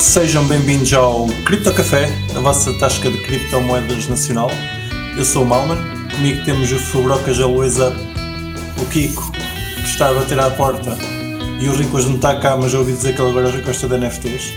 [0.00, 4.50] Sejam bem-vindos ao Cripto Café, a vossa tasca de criptomoedas nacional.
[5.16, 5.76] Eu sou o Malman,
[6.16, 7.92] comigo temos o Fubrocas a Luísa,
[8.80, 10.96] o Kiko, que está a bater à porta,
[11.60, 13.98] e o Ricos não está cá, mas eu ouvi dizer que ele agora gosta de
[13.98, 14.52] NFTs.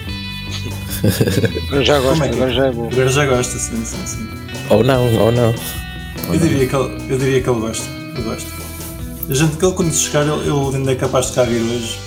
[1.68, 2.37] Agora já gosto, Como é que é?
[2.37, 2.89] agora já é bom.
[2.91, 4.28] Agora já gosta, sim, sim, sim.
[4.69, 5.54] Ou não, ou não.
[6.32, 8.50] Eu diria que ele, eu diria que ele gosta, eu gosto.
[9.29, 12.00] A gente que ele quando chegar, ele, ele ainda é capaz de cá vir hoje.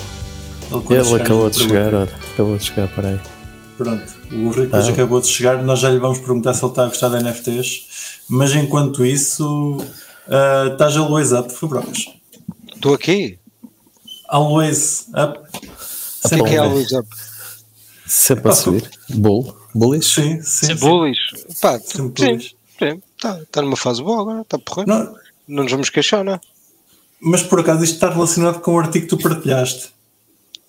[0.71, 2.15] Ele, quando Ele chegar, acabou de chegar, olha.
[2.35, 3.21] Acabou de chegar, peraí.
[3.77, 4.91] Pronto, o Ricos Ah.
[4.91, 7.87] acabou de chegar, nós já lhe vamos perguntar se ele está a gostar de NFTs,
[8.29, 9.77] mas enquanto isso,
[10.29, 12.07] ah, estás always up, Fubrocas.
[12.75, 13.39] Estou aqui?
[14.29, 15.39] Always up.
[16.25, 16.75] O Sempre que é bom, a né?
[16.75, 17.09] luz up?
[18.07, 18.91] Sempre a subir.
[19.11, 19.57] Bull.
[19.75, 20.15] Bullish?
[20.15, 20.67] Sim, sim.
[20.69, 20.75] sim.
[20.77, 21.19] Bullies?
[21.61, 22.57] Pá, Sempre sim, bullish.
[22.79, 23.03] sim.
[23.17, 24.91] Está tá numa fase boa agora, está porreiro.
[24.91, 25.15] Não.
[25.49, 26.41] Não, nos vamos queixar, não é?
[27.21, 29.89] mas por acaso isto está relacionado com o artigo que tu partilhaste.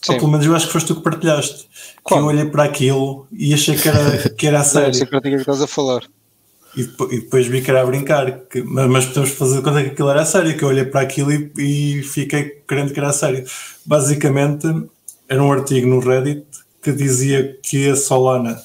[0.10, 0.20] Ou Sim.
[0.20, 1.64] pelo menos eu acho que foste tu que partilhaste.
[1.64, 1.68] Que
[2.04, 2.20] Qual?
[2.22, 4.94] eu olhei para aquilo e achei que era, que era a sério.
[4.94, 6.04] que artigo é que estás a falar.
[6.76, 8.40] E depois, e depois vi que era a brincar.
[8.42, 10.56] Que, mas, mas podemos fazer conta que aquilo era a sério.
[10.58, 13.44] Que eu olhei para aquilo e, e fiquei crendo que era a sério.
[13.86, 14.68] Basicamente,
[15.28, 16.46] era um artigo no Reddit
[16.82, 18.62] que dizia que a Solana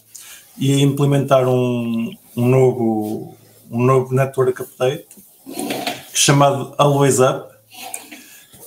[0.59, 3.35] ia implementar um, um novo,
[3.71, 5.07] um novo network update
[6.13, 7.51] chamado Always Up.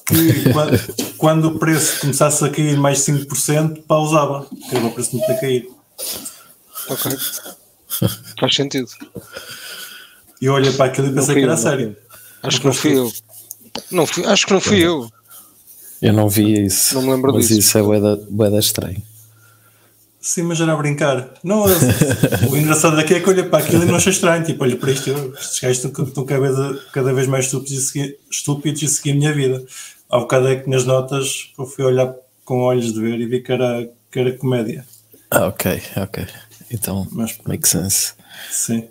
[0.05, 0.77] Que quando,
[1.17, 4.47] quando o preço começasse a cair mais 5%, pausava.
[4.69, 5.75] Que era o preço não ter caído.
[6.89, 7.11] Ok.
[8.39, 8.87] Faz sentido.
[10.41, 11.95] E eu olhei para aquilo e pensei que era eu, sério.
[12.43, 13.11] Acho que não fui eu.
[13.91, 15.09] Não fui, acho que não fui eu.
[16.01, 16.95] Eu não vi isso.
[16.95, 17.59] Não me lembro mas disso.
[17.59, 17.99] isso é bué
[18.29, 19.01] bué da estranho.
[20.19, 21.29] Sim, mas era a brincar.
[21.43, 21.65] Não,
[22.49, 24.43] o engraçado daqui é que eu olhei para aquilo e não achei estranho.
[24.43, 27.71] Tipo, olho para isto, eu, estes gajos estão, estão cada, vez, cada vez mais estúpidos
[27.77, 29.63] e, segui- estúpidos e seguir a minha vida.
[30.15, 33.41] Há bocado é que nas notas eu fui olhar com olhos de ver e vi
[33.43, 34.85] que era, que era comédia.
[35.29, 36.25] Ah, ok, ok.
[36.71, 38.13] Então, Mas, make sense.
[38.49, 38.87] sim.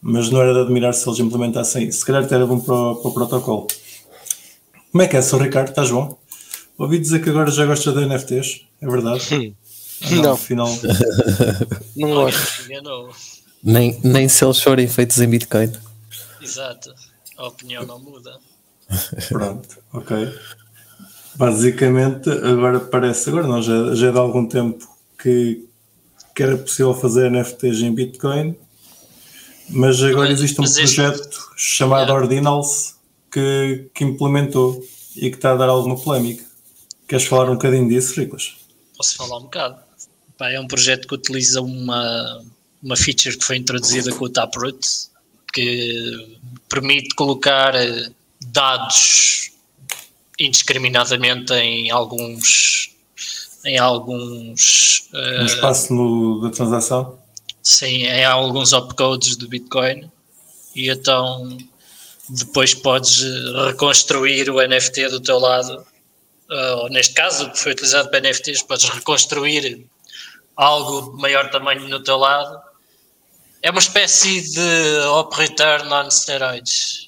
[0.00, 1.98] Mas não era de admirar se eles implementassem isso.
[1.98, 3.66] Se calhar até era bom para o, para o protocolo.
[4.90, 5.42] Como é que é, Sr.
[5.42, 5.68] Ricardo?
[5.68, 6.18] Estás bom?
[6.78, 8.64] Ouvi dizer que agora já gosta de NFTs.
[8.80, 9.20] É verdade?
[10.00, 10.32] Ah, Não.
[10.32, 10.68] Afinal,
[11.94, 12.62] Não gosto.
[13.62, 15.70] Nem, nem se eles forem feitos em Bitcoin.
[16.40, 16.94] Exato.
[17.36, 18.38] A opinião não muda.
[19.28, 20.34] Pronto, ok.
[21.34, 24.88] Basicamente, agora parece, agora não, já, já é de algum tempo
[25.22, 25.64] que,
[26.34, 28.56] que era possível fazer NFTs em Bitcoin,
[29.68, 32.12] mas agora existe um projeto chamado.
[32.12, 32.96] Ordinals
[33.30, 34.82] que, que implementou
[35.14, 36.44] e que está a dar alguma polémica.
[37.06, 38.56] Queres falar um bocadinho disso, Riclas?
[38.96, 39.78] Posso falar um bocado?
[40.36, 42.42] Pá, é um projeto que utiliza uma,
[42.82, 44.78] uma feature que foi introduzida com o Taproot
[45.52, 46.38] que
[46.68, 48.10] permite colocar eh,
[48.40, 49.52] dados
[50.38, 52.94] indiscriminadamente em alguns
[53.64, 57.18] em alguns Um eh, espaço no, da transação?
[57.62, 60.10] Sim, em alguns opcodes do Bitcoin
[60.74, 61.58] e então
[62.28, 65.84] depois podes eh, reconstruir o NFT do teu lado.
[66.50, 69.86] Ah, ou neste caso, que foi utilizado para NFTs, podes reconstruir
[70.56, 72.60] algo de maior tamanho no teu lado.
[73.62, 77.07] É uma espécie de op return on steroids.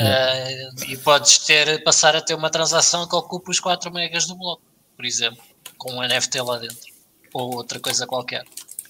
[0.00, 4.34] Ah, e podes ter, passar a ter uma transação que ocupa os 4 megas do
[4.34, 4.62] bloco,
[4.96, 5.42] por exemplo,
[5.76, 6.92] com um NFT lá dentro,
[7.34, 8.42] ou outra coisa qualquer.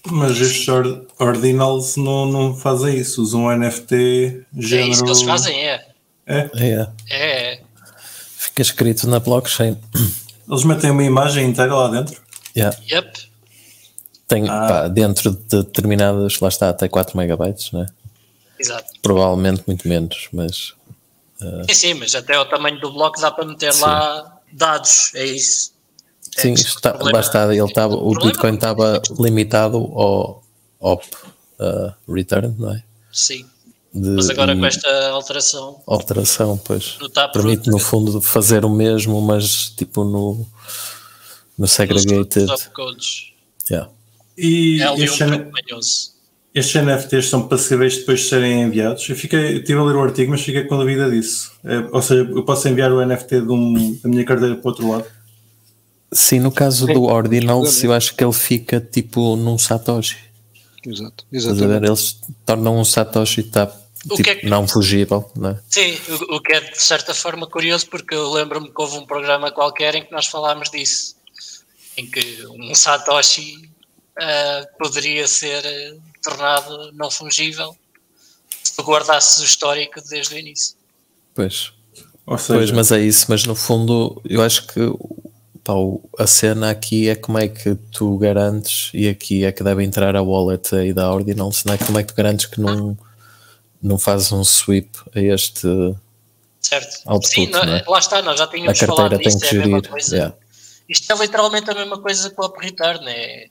[0.09, 4.89] Mas estes or- Ordinals não, não fazem isso, usam um NFT É género...
[4.91, 5.85] isso que eles fazem, é.
[6.25, 6.49] É?
[6.55, 7.61] É, É, é.
[8.37, 9.77] fica escrito na blockchain.
[10.49, 12.19] Eles metem uma imagem inteira lá dentro?
[12.55, 12.77] Yeah.
[12.91, 13.29] Yep.
[14.27, 14.67] Tem, Ah.
[14.67, 17.85] pá, dentro de determinadas, lá está, até 4 megabytes, né?
[18.59, 18.91] Exato.
[19.01, 20.73] Provavelmente muito menos, mas
[21.69, 25.73] Sim, sim, mas até o tamanho do bloco dá para meter lá dados, é isso.
[26.37, 30.43] É sim, que isto tá- problema- está, ele tava, o problema- Bitcoin estava limitado ao
[30.79, 31.05] op
[31.59, 32.83] uh, return, não é?
[33.11, 33.45] Sim,
[33.93, 39.19] De, mas agora com esta alteração alteração, pois no permite no fundo fazer o mesmo,
[39.21, 40.47] mas tipo no, no
[41.57, 42.49] nos segregated.
[42.49, 43.31] opcodes,
[43.69, 43.89] Yeah.
[44.37, 46.10] E é ali um pouco manhoso.
[46.53, 49.07] Estes NFTs são passíveis de depois de serem enviados?
[49.09, 51.51] Eu fiquei, estive a ler o artigo, mas fiquei com dúvida disso.
[51.63, 54.67] É, ou seja, eu posso enviar o NFT de um- da minha carteira para o
[54.69, 55.05] outro lado?
[56.13, 57.85] Sim, no caso Sim, do Ordinals, exatamente.
[57.85, 60.17] eu acho que ele fica tipo num Satoshi.
[60.85, 61.25] Exato.
[61.31, 61.63] Estás a ver?
[61.63, 61.87] Exatamente.
[61.89, 63.67] Eles tornam um Satoshi tá,
[64.01, 65.59] tipo, é que- não fugível, não é?
[65.69, 69.05] Sim, o, o que é de certa forma curioso, porque eu lembro-me que houve um
[69.05, 71.15] programa qualquer em que nós falámos disso,
[71.95, 73.69] em que um Satoshi
[74.19, 75.63] ah, poderia ser
[76.21, 77.75] tornado não fungível
[78.63, 80.75] se tu guardasses o histórico desde o início.
[81.33, 81.71] Pois.
[82.37, 84.79] Seja, Pois, mas é isso, mas no fundo eu acho que
[85.63, 85.73] pá,
[86.19, 90.15] a cena aqui é como é que tu garantes, e aqui é que deve entrar
[90.15, 91.77] a wallet aí da Ordinals, não é?
[91.77, 92.97] Como é que tu garantes que não,
[93.81, 95.67] não fazes um sweep a este.
[96.61, 97.01] Certo?
[97.05, 97.83] Output, Sim, é?
[97.87, 99.89] lá está, nós já A tínhamos falado carteira tem disto, que é a mesma gerir.
[99.91, 100.15] coisa.
[100.15, 100.35] yeah.
[100.87, 103.09] Isto é literalmente a mesma coisa que o Up Return.
[103.09, 103.47] É,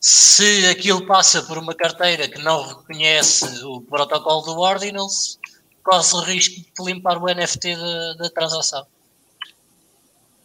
[0.00, 5.38] se aquilo passa por uma carteira que não reconhece o protocolo do Ordinals,
[5.82, 8.86] corre o risco de limpar o NFT da, da transação.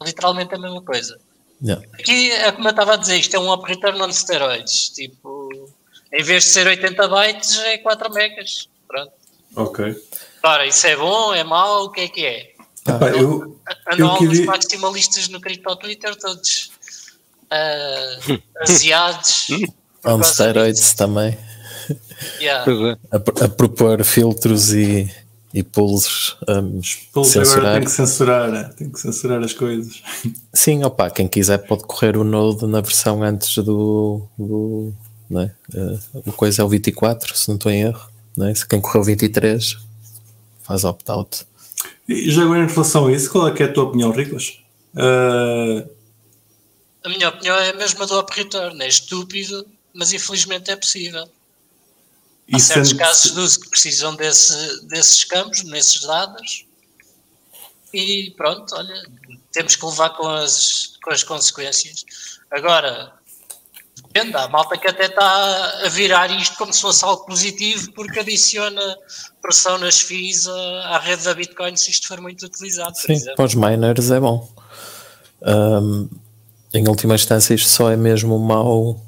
[0.03, 1.19] Literalmente a mesma coisa.
[1.63, 1.85] Yeah.
[1.93, 4.89] Aqui é como eu estava a dizer, isto é um Up Return on steroids.
[4.89, 5.49] Tipo,
[6.11, 8.67] em vez de ser 80 bytes, é 4 megas.
[8.87, 9.11] Pronto.
[9.55, 9.95] Ok.
[10.43, 12.53] Ora, isso é bom, é mau, o que é que é?
[12.85, 13.57] Epá, eu,
[13.87, 16.71] Andam Eu alguns queria- maximalistas no cripto Twitter, todos
[17.53, 19.47] ah, aziados.
[20.05, 20.97] On steroids disso.
[20.97, 21.37] também.
[22.39, 22.71] Yeah.
[22.71, 22.97] É.
[23.11, 25.09] A, a propor filtros e,
[25.53, 27.73] e pulsos um, Pulse agora censurar.
[27.73, 30.01] tem que censurar, tem que censurar as coisas.
[30.53, 34.27] Sim, opa, quem quiser pode correr o Node na versão antes do.
[34.37, 34.93] do
[35.29, 35.51] não é?
[35.73, 38.07] Eh, o coisa é o 24, se não estou em erro.
[38.35, 38.55] Não é?
[38.55, 39.77] Se quem correu 23
[40.63, 41.45] faz opt-out.
[42.07, 44.59] E já agora em relação a isso, qual é que é a tua opinião, Riclas?
[44.95, 45.85] Ah,
[47.03, 51.23] A minha opinião é a mesma do Up Return, é estúpido, mas infelizmente é possível.
[52.51, 56.65] Há e certos sendo- casos de uso que precisam desse, desses campos, nesses dados,
[57.93, 59.03] e pronto, olha,
[59.51, 62.05] temos que levar com as, com as consequências.
[62.49, 63.13] Agora,
[64.07, 68.19] depende, há malta que até está a virar isto como se fosse algo positivo, porque
[68.19, 68.97] adiciona
[69.41, 73.35] pressão nas FIIs à, à rede da Bitcoin se isto for muito utilizado, Sim, exemplo.
[73.35, 74.51] para os miners é bom.
[75.41, 76.09] Um,
[76.73, 78.99] em última instância, isto só é mesmo mau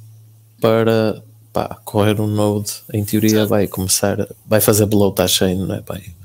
[0.62, 2.72] para pá, correr um node.
[2.94, 5.82] Em teoria, vai começar, vai fazer bloat à chain, não é?
[5.82, 6.16] Bem,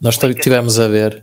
[0.00, 1.22] nós tivemos a ver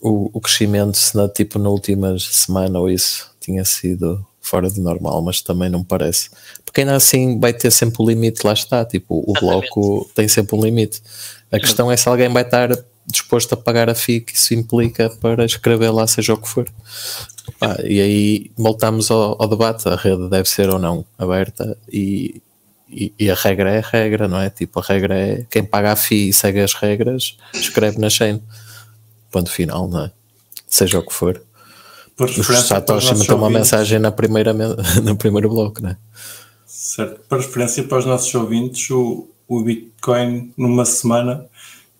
[0.00, 4.80] o, o crescimento, se na, tipo na última semana ou isso tinha sido fora de
[4.80, 6.30] normal, mas também não parece.
[6.64, 8.84] Porque ainda assim vai ter sempre o limite, lá está.
[8.84, 9.70] Tipo, o Exatamente.
[9.74, 11.02] bloco tem sempre um limite.
[11.50, 12.70] A questão é se alguém vai estar
[13.10, 16.68] disposto a pagar a FII que isso implica para escrever lá, seja o que for.
[17.84, 22.42] E aí voltamos ao, ao debate: a rede deve ser ou não aberta, e,
[22.88, 24.50] e, e a regra é a regra, não é?
[24.50, 28.42] Tipo, a regra é quem paga a FII e segue as regras, escreve na chain.
[29.30, 30.10] Ponto final, não é?
[30.66, 31.42] Seja o que for.
[32.16, 34.52] por Satoshi meteu uma ouvintes- mensagem na primeira,
[35.02, 35.96] no primeiro bloco, né?
[36.66, 37.20] Certo.
[37.28, 41.44] Para referência para os nossos ouvintes, o, o Bitcoin numa semana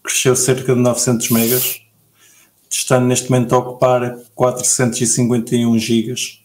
[0.09, 1.83] cresceu cerca de 900 megas,
[2.71, 6.43] estando neste momento a ocupar 451 gigas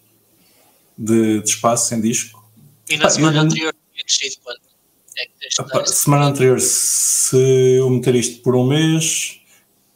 [0.98, 2.44] de, de espaço em disco.
[2.89, 4.62] E na Pá, semana eu anterior tinha crescido quanto?
[5.15, 7.38] É semana anterior, se
[7.77, 9.39] eu meter isto por um mês,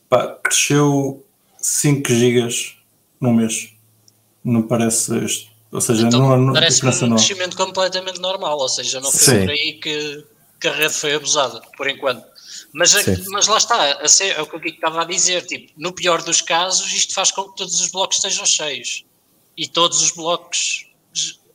[0.08, 1.26] pá, cresceu
[1.60, 2.78] 5 gigas
[3.20, 3.74] num mês.
[4.44, 5.52] Não parece este.
[5.72, 9.42] Ou seja, Então, não não, parece um crescimento completamente normal, ou seja, não foi Sim.
[9.42, 10.26] por aí que,
[10.62, 12.37] que a rede foi abusada, por enquanto.
[12.74, 15.72] Mas, a- mas lá está, ser- é o que o Kiko estava a dizer, tipo,
[15.78, 19.04] no pior dos casos, isto faz com que todos os blocos estejam cheios.
[19.58, 20.86] E todos os blocos,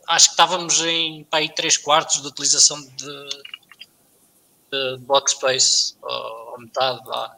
[0.09, 3.29] acho que estávamos em pá, aí 3 quartos de utilização de,
[4.73, 7.37] de block space, ou, ou metade, vá.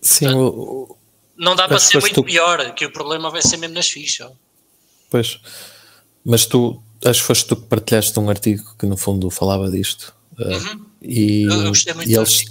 [0.00, 0.96] Sim, o, o-
[1.36, 4.30] Não dá para ser muito tu- pior, que o problema vai ser mesmo nas fichas.
[5.10, 5.40] pois.
[6.24, 10.14] Mas tu, acho que foste tu que partilhaste um artigo que no fundo falava disto.
[10.38, 11.52] Uh, e, Uhum.
[11.54, 12.44] Eu- eu gostei muito e eles.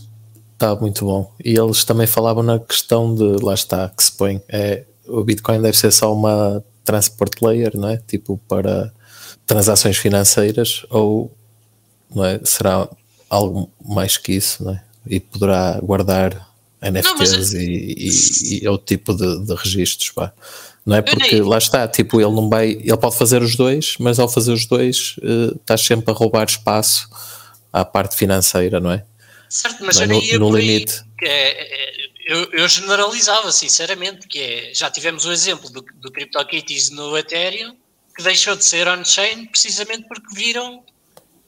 [0.60, 1.34] Está muito bom.
[1.44, 4.42] E eles também falavam na questão de lá está, que se põe.
[4.50, 7.98] É, o Bitcoin deve ser só uma transport layer, não é?
[8.06, 8.92] Tipo para
[9.48, 11.32] transações financeiras, ou
[12.14, 12.40] não é?
[12.44, 12.88] será
[13.30, 14.84] algo mais que isso, não é?
[15.08, 16.48] E poderá guardar
[16.82, 20.34] NFTs mas- e, e, e outro tipo de, de registros, pá.
[20.86, 24.18] Não é porque lá está, tipo, ele não vai, ele pode fazer os dois, mas
[24.20, 27.08] ao fazer os dois, eh, estás sempre a roubar espaço
[27.72, 29.04] à parte financeira, não é?
[29.50, 30.06] Certo, mas Não é?
[30.06, 31.04] eu nem No- ia no limite.
[31.18, 36.12] que é- é- eu, eu generalizava, sinceramente, que é, já tivemos o exemplo do, do
[36.12, 37.76] CryptoKitties no Ethereum,
[38.16, 40.84] que deixou de ser on-chain precisamente porque viram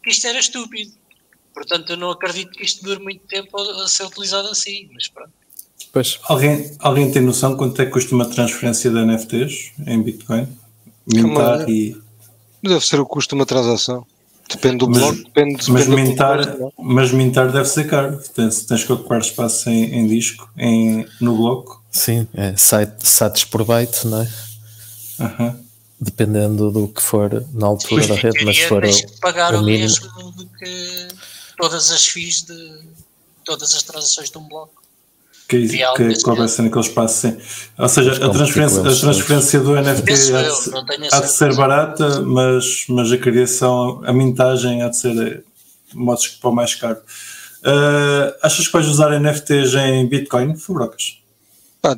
[0.04, 0.92] que isto era estúpido.
[1.54, 5.08] Portanto, eu não acredito que isto dure muito tempo a, a ser utilizado assim, mas
[5.10, 5.32] pronto.
[5.94, 10.48] Pois, Alguém, alguém tem noção quanto é que custa uma transferência de NFTs em Bitcoin?
[11.06, 11.96] Mintar e.
[12.64, 14.06] Deve ser o custo de uma transação.
[14.52, 16.70] Depende do Mas- bloco, depende, depende Mas mintar, é?
[16.78, 18.20] mas mintar deve ser caro.
[18.36, 21.82] Tens, tens que ocupar espaço em, em disco, em, no bloco.
[21.92, 25.56] sim, é site, sites por byte, não é?
[26.00, 29.64] Dependendo do que for na altura da rede, mas for tens que pagar o, o,
[29.64, 31.08] mesmo do que
[31.58, 32.80] todas as FIIs de
[33.46, 34.81] todas as transações de um bloco.
[35.58, 37.38] Que, algo que, houvesse naquele espaço, sim.
[37.78, 40.56] Ou seja, a como transferência, a eles transferência do NFT há de, eu,
[41.28, 45.42] ser- barata, mas, mas a criação, a mintagem há de ser eh,
[45.94, 46.98] modos que para o mais caro.
[47.64, 51.20] Ah, achas que vais usar NFTs em Bitcoin, Fubrocas?
[51.82, 51.96] Pá,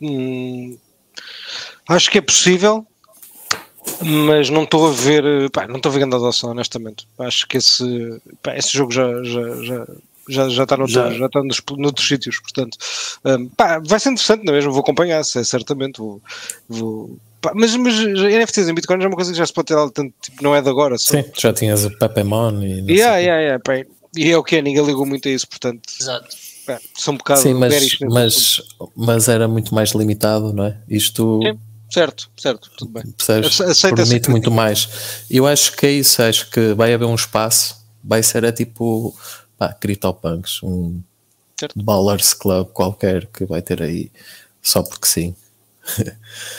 [0.00, 0.76] hum,
[1.88, 2.86] acho que é possível,
[4.02, 7.06] mas não estou a ver, pá, não estou a ver grande adoção, honestamente.
[7.18, 9.86] Acho que esse, pá, esse jogo já, já, já,
[10.28, 11.10] já, já está, noutro, Já.
[11.10, 11.26] já.
[11.26, 12.76] está nos, noutros sítios, portanto,
[13.24, 14.72] hum, pá, vai ser interessante, não é mesmo?
[14.72, 15.98] Vou acompanhar, se é, certamente.
[15.98, 16.20] Vou,
[16.68, 19.68] vou, pá, mas, mas NFTs em Bitcoin já é uma coisa que já se pode
[19.68, 20.98] ter dado tanto, tipo, não é de agora.
[20.98, 21.12] Só.
[21.12, 23.84] Sim, já tinhas o Pepemon e Yeah, yeah, yeah, pá,
[24.16, 26.28] e é o que é, ninguém ligou muito a isso, portanto, Exato.
[26.66, 28.62] pá, são um bocado Sim, mas, mas,
[28.96, 30.78] mas era muito mais limitado, não é?
[30.88, 31.58] Isto Sim.
[31.88, 33.04] Certo, certo, tudo bem.
[33.12, 33.60] percebes?
[33.60, 34.88] Aceita permite muito mais.
[35.30, 39.14] Eu acho que é isso, acho que vai haver um espaço, vai ser é tipo
[39.58, 41.00] pá, CryptoPunks, um
[41.58, 41.82] Certo.
[41.82, 44.10] Ballers Club qualquer que vai ter aí
[44.62, 45.34] só porque sim.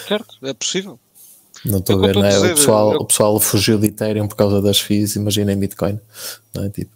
[0.07, 0.99] Certo, é possível.
[1.65, 2.37] Não estou a ver, não é?
[2.39, 5.99] O pessoal, eu- o pessoal fugiu de Ethereum por causa das FIIs, imagina em Bitcoin,
[6.53, 6.69] não é?
[6.69, 6.91] Tipo,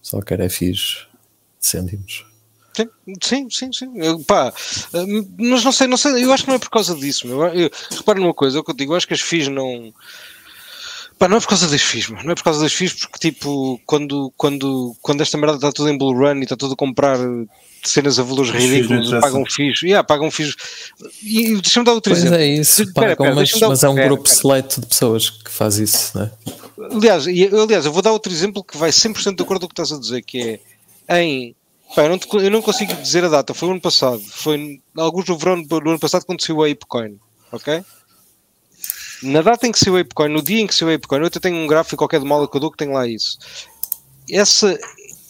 [0.00, 1.06] só quer é FIIs
[1.60, 2.26] de cêntimos.
[3.22, 3.98] Sim, sim, sim.
[3.98, 4.52] Eu, pá,
[4.94, 7.26] hum, mas não sei, não sei, eu acho que não é por causa disso.
[7.26, 7.42] Meu.
[7.48, 9.92] Eu, repara numa coisa, é eu digo, eu acho que as FIIs não.
[11.22, 12.24] Pá, não é por causa das FIIs, meu.
[12.24, 15.88] não é por causa das FIIs, porque tipo, quando, quando, quando esta merda está tudo
[15.88, 17.16] em bull run e está tudo a comprar
[17.84, 20.56] cenas a valores ridículos, pagam FIIs, yeah, pagam FIIs.
[21.22, 22.38] E deixa-me dar outro Pois exemplo.
[22.40, 24.40] é isso, Espera, pagam, espera, mas, mas é um espera, grupo espera.
[24.42, 26.30] seleto de pessoas que faz isso, não é?
[26.92, 29.68] Aliás, e, aliás, eu vou dar outro exemplo que vai 100% de acordo com o
[29.68, 30.58] que estás a dizer, que
[31.06, 31.54] é em.
[31.94, 34.80] Pá, eu, não te- eu não consigo dizer a data, foi o ano passado, foi
[34.96, 37.16] alguns no verão do ano passado quando saiu a Apecoin,
[37.52, 37.84] ok?
[39.22, 41.26] Na data em que saiu a Apecoin, no dia em que saiu a Apecoin, eu
[41.26, 43.38] até tenho um gráfico qualquer de mal que eu dou que tem lá isso.
[44.30, 44.78] Essa,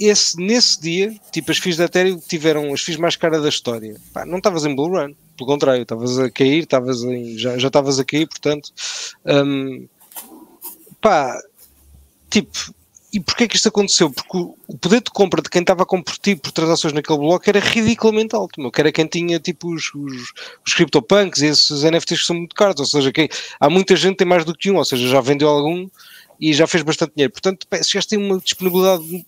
[0.00, 3.96] esse, nesse dia, tipo, as FIIs da Ethereum tiveram as FIIs mais caras da história.
[4.12, 7.00] Pá, não estavas em bull run, pelo contrário, estavas a cair, estavas
[7.36, 8.70] já estavas a cair, portanto.
[9.26, 9.86] hum,
[11.00, 11.38] pá,
[12.30, 12.74] tipo,
[13.12, 14.10] e porquê que isto aconteceu?
[14.10, 17.44] Porque o, o poder de compra de quem estava a competir por transações naquele bloco
[17.46, 20.32] era ridiculamente alto, meu, que era quem tinha tipo os, os,
[20.66, 23.28] os CryptoPunks e esses NFTs que são muito caros, ou seja, quem,
[23.60, 25.86] há muita gente que tem mais do que um, ou seja, já vendeu algum
[26.40, 27.32] e já fez bastante dinheiro.
[27.32, 29.24] Portanto, gajos têm uma disponibilidade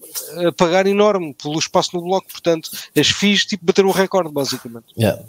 [0.46, 4.86] a pagar enorme pelo espaço no bloco, portanto, as FIIs tipo, bateram o recorde, basicamente.
[4.98, 5.22] Yeah.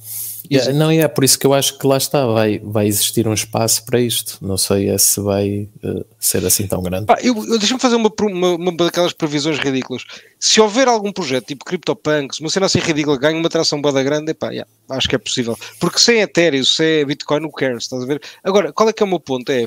[0.51, 3.27] Yeah, não, e é por isso que eu acho que lá está, vai, vai existir
[3.27, 4.37] um espaço para isto.
[4.41, 7.07] Não sei é se vai eh, ser assim tão grande.
[7.07, 10.03] Pá, eu, eu- Deixa-me fazer uma, uma, uma daquelas previsões ridículas.
[10.39, 14.31] Se houver algum projeto tipo CryptoPunks, uma cena assim ridícula, ganha uma atração bada grande,
[14.31, 15.57] epá, yeah, acho que é possível.
[15.79, 18.21] Porque sem Ethereum, sem Bitcoin, não cares, estás a ver?
[18.43, 19.49] Agora, qual é que é o meu ponto?
[19.49, 19.65] É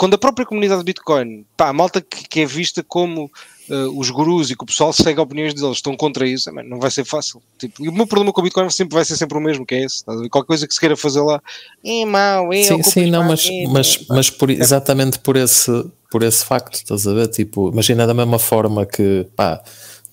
[0.00, 3.30] quando a própria comunidade de Bitcoin, pá, a malta que, que é vista como
[3.68, 6.62] eh, os gurus e que o pessoal segue opiniões deles estão contra isso, eh, man,
[6.62, 7.42] não vai ser fácil.
[7.58, 9.74] Tipo, e o meu problema com o Bitcoin sempre vai ser sempre o mesmo, que
[9.74, 10.02] é esse.
[10.30, 11.38] Qualquer coisa que se queira fazer lá
[11.84, 14.14] é mau, é sim, sim, não, mas, é, mas, pá.
[14.14, 15.70] mas por, exatamente por esse,
[16.10, 17.28] por esse facto, estás a ver?
[17.28, 19.62] Tipo, imagina da mesma forma que pá,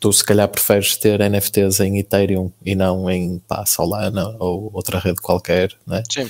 [0.01, 4.99] tu se calhar preferes ter NFTs em Ethereum e não em pá, Solana ou outra
[4.99, 6.03] rede qualquer, não é?
[6.11, 6.29] Sim.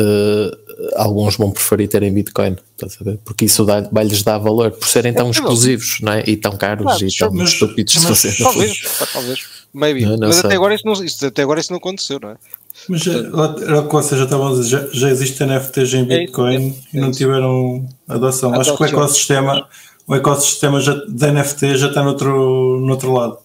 [0.00, 0.56] Eh,
[0.96, 3.18] alguns vão preferir ter em Bitcoin, estás a ver?
[3.24, 5.48] Porque isso dá- vai-lhes dar valor por serem tão possível.
[5.48, 6.22] exclusivos não é?
[6.26, 8.42] e tão caros Claro, e tão mas- estúpidos de mas- fazer.
[8.42, 8.82] Talvez,
[9.12, 9.38] talvez.
[9.72, 10.04] Maybe.
[10.04, 12.36] Não, não Mas até agora, isso não, isso, até agora isso não aconteceu, não é?
[12.88, 16.00] Mas era o que vocês já estavam a dizer, já, já existem NFTs em É
[16.00, 16.56] isso, Bitcoin
[16.92, 18.54] é e não é tiveram adoção.
[18.54, 19.68] Acho que o ecossistema,
[20.06, 23.38] o ecossistema já, de NFT já está no outro, no outro lado.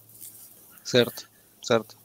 [0.83, 1.23] Certo,
[1.61, 1.95] certo.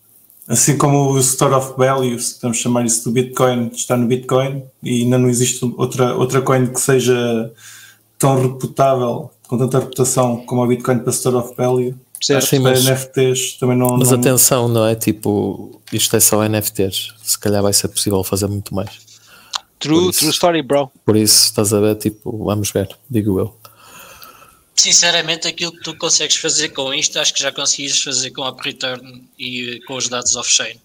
[0.49, 4.63] Assim como o Store of Value, se podemos chamar isso do Bitcoin, está no Bitcoin
[4.83, 7.53] e ainda não existe outra, outra coin que seja
[8.19, 11.95] tão reputável, com tanta reputação como a Bitcoin para Store of Value.
[12.21, 12.39] certo.
[12.39, 13.97] Acho Sim, para mas- NFTs também não.
[13.99, 14.95] Mas não- atenção, não é?
[14.95, 17.13] Tipo, isto é só NFTs.
[17.23, 19.07] Se calhar vai ser possível fazer muito mais.
[19.79, 20.19] True, isso.
[20.21, 20.91] true story, bro.
[21.05, 21.95] Por isso, estás a ver?
[21.97, 23.55] Tipo, vamos ver, digo eu.
[24.79, 28.57] Sinceramente, aquilo que tu consegues fazer com isto, acho que já conseguis fazer com a
[28.63, 30.81] Return e eh, com os dados off-chain.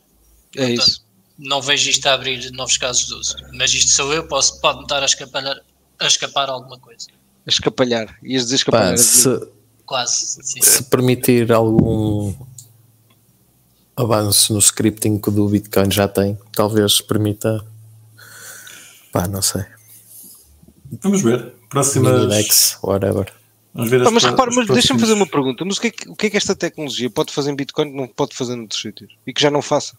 [0.58, 1.06] É isso.
[1.38, 3.36] Não vejo isto a abrir novos casos de uso.
[3.54, 5.62] Mas isto sou eu, posso, pode-me estar a escapar,
[6.00, 7.08] a escapar alguma coisa.
[7.46, 8.18] A escapalhar.
[8.24, 8.92] Ias dizer escapalhar.
[8.94, 9.48] Pá, se,
[9.86, 10.44] Quase.
[10.44, 10.62] Sim.
[10.64, 12.34] se permitir algum
[13.96, 17.64] avanço no scripting que o do Bitcoin já tem, talvez permita.
[19.12, 19.64] Pá, não sei.
[21.00, 21.54] Vamos ver.
[21.70, 22.12] Próximas.
[22.12, 23.43] Minidex, whatever.
[23.74, 25.65] Vamos ver mas repara, mas deixa-me fazer uma pergunta.
[25.65, 27.89] Mas o que, é que, o que é que esta tecnologia pode fazer em Bitcoin
[27.92, 29.12] que não pode fazer noutros sítios?
[29.25, 29.98] E que já não faça?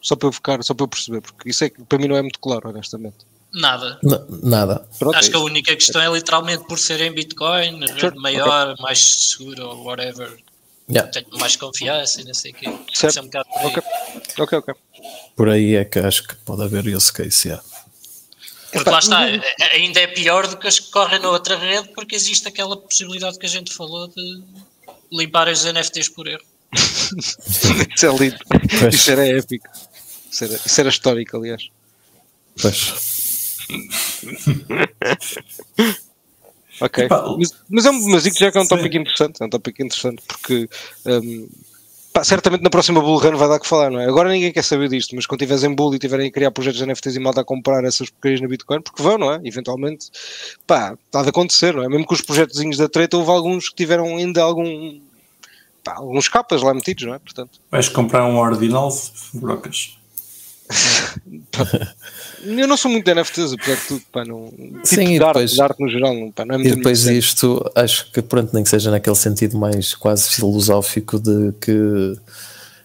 [0.00, 2.16] Só para eu ficar, só para eu perceber, porque isso é que para mim não
[2.16, 3.16] é muito claro, honestamente.
[3.52, 3.98] Nada.
[4.02, 4.86] N- nada.
[4.98, 8.76] Pronto, Acho é que a única questão é literalmente por ser em Bitcoin, rede maior,
[8.78, 10.36] mais seguro ou whatever.
[10.88, 11.10] Yeah.
[11.10, 12.66] tenho mais confiança e não sei o quê.
[12.94, 13.10] Certo.
[13.10, 13.82] Isso é um aí.
[14.38, 14.74] Ok, ok.
[15.34, 17.48] Por aí é que acho que pode haver use case.
[17.48, 17.64] Yeah.
[18.76, 19.20] Porque lá está,
[19.72, 23.38] ainda é pior do que as que correm na outra rede, porque existe aquela possibilidade
[23.38, 24.42] que a gente falou de
[25.10, 26.44] limpar os NFTs por erro.
[27.94, 28.38] Isso é lindo.
[28.78, 28.94] Pois.
[28.94, 29.68] Isso era épico.
[30.30, 31.70] Isso era, isso era histórico, aliás.
[32.60, 33.56] Pois.
[36.80, 37.08] Ok.
[37.38, 38.68] Mas, mas, é um, mas digo já que é um sim.
[38.68, 39.42] tópico interessante.
[39.42, 40.68] É um tópico interessante porque
[41.06, 41.48] hum,
[42.16, 44.06] pá, certamente na próxima Bull Run vai dar que falar, não é?
[44.06, 46.80] Agora ninguém quer saber disto, mas quando tiveres em Bull e tiverem a criar projetos
[46.80, 49.40] de NFTs e malta a comprar essas porcarias na Bitcoin, porque vão, não é?
[49.44, 50.10] Eventualmente,
[50.66, 51.88] pá, está de acontecer, não é?
[51.90, 54.98] Mesmo com os projetozinhos da treta, houve alguns que tiveram ainda algum.
[55.84, 57.18] Pá, alguns capas lá metidos, não é?
[57.18, 58.90] Portanto, Vais comprar um Ordinal,
[59.34, 59.98] brocas.
[62.44, 64.48] Eu não sou muito de NFTs, apesar de tudo, pá, não.
[64.50, 67.00] Tipo Sim, e depois- de arte no geral, não, pá, não é E muito depois
[67.04, 67.18] minha cena.
[67.18, 72.16] isto, acho que pronto, nem que seja naquele sentido mais quase filosófico de que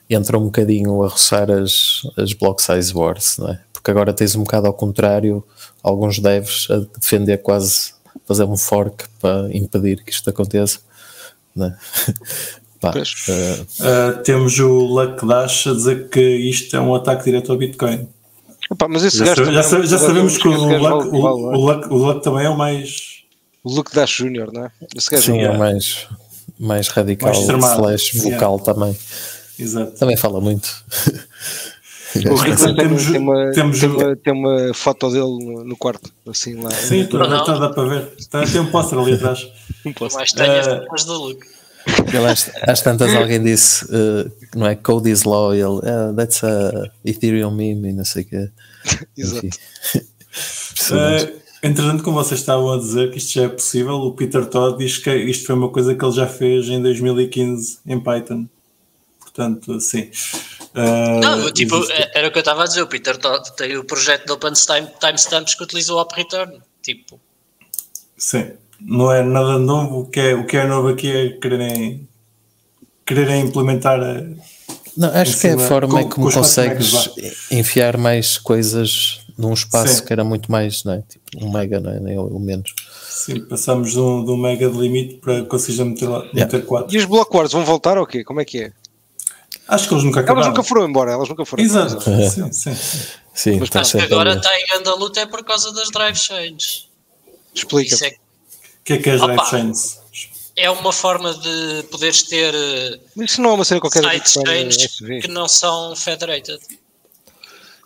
[0.09, 3.59] entra um bocadinho a roçar as, as block size wars, não é?
[3.73, 5.43] Porque agora tens um bocado ao contrário,
[5.81, 7.93] alguns devs a defender quase
[8.25, 10.79] fazer um fork para impedir que isto aconteça,
[11.55, 11.77] não é?
[12.81, 17.51] Pá, eh, Uh, temos o Luck Dash a dizer que isto é um ataque direto
[17.51, 18.09] ao Bitcoin.
[18.69, 21.09] Opa, mas esse Já, gajo sabe- já, sabe- já sabemos que o esse gajo Luck,
[21.09, 21.57] vale- o, é?
[21.57, 23.21] o Luck- o Luck também é o mais.
[23.63, 24.71] O Luke Dash Jr., não é?
[24.95, 25.53] Esse gajo sim, yeah.
[25.55, 26.07] é mais,
[26.59, 28.97] mais radical, Mais slash vocal também.
[29.59, 29.91] Exato.
[29.99, 30.67] Também fala muito.
[32.29, 35.63] O Rick tem, temos- tem uma, temos tem, o- uma, tem uma foto dele no,
[35.63, 36.71] no quarto, assim lá.
[36.71, 37.59] Sim, tu- Não, não.
[37.59, 38.09] dá para ver.
[38.29, 39.47] Tá- Tem um póster ali atrás.
[39.85, 40.15] Não posso.
[40.17, 41.47] Mais tenho Eh, as fotos do Luke.
[42.13, 44.75] Ele, às, às tantas alguém disse, eh, não é?
[44.75, 48.49] Code is law, ele, "Ah, that's a Ethereum meme e não sei o quê.
[49.17, 49.47] Exato.
[50.91, 54.77] Uh, entretanto, como vocês estavam a dizer que isto já é possível, o Peter Todd
[54.77, 58.47] diz que isto foi uma coisa que ele já fez em 2015 em Python.
[59.19, 60.09] Portanto, sim.
[60.75, 62.81] Uh, Não, tipo, existe- era o que eu estava a dizer.
[62.81, 66.59] O Peter Todd tem o projeto de Open Time, Timestamps que utiliza o Op Return.
[66.81, 67.19] Tipo,
[68.17, 68.51] Sim,
[68.85, 70.01] não é nada novo.
[70.01, 72.07] O que é, o que é novo aqui é quererem,
[73.05, 73.99] quererem implementar.
[73.99, 74.23] A,
[74.97, 77.13] Não, acho que é a forma com- é com como os consegues quatro
[77.51, 80.05] enfiar mais coisas num espaço Sim.
[80.05, 81.03] que era muito mais, não é?
[81.07, 81.99] Tipo, um mega, não é?
[81.99, 82.73] Nem o menos.
[83.09, 86.39] sim, passamos de um, de um mega de limite para conseguir meter, lá- Yeah.
[86.45, 86.93] meter 4.
[86.95, 88.23] E os Block Wars vão voltar ou quê?
[88.23, 88.71] Como é que é?
[89.67, 90.49] Acho que eles nunca Elas acabaram.
[90.49, 92.29] nunca foram embora, elas nunca foram Exato, embora.
[92.29, 92.73] sim, sim.
[92.75, 93.07] sim.
[93.33, 95.89] Sim, Mas está acho que sempre agora está em grande luta é por causa das
[95.89, 96.89] drive chains.
[97.55, 97.95] Explica.
[97.95, 98.11] Isso é,
[98.99, 103.53] que é que é é uma forma de poderes ter eh, Mas isso não é
[103.53, 105.21] uma cena qualquer da sites Bitcoin chains SV.
[105.21, 106.59] que não são federated.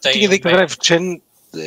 [0.02, 1.22] Tinha Tem ideia que um a Drive Chain,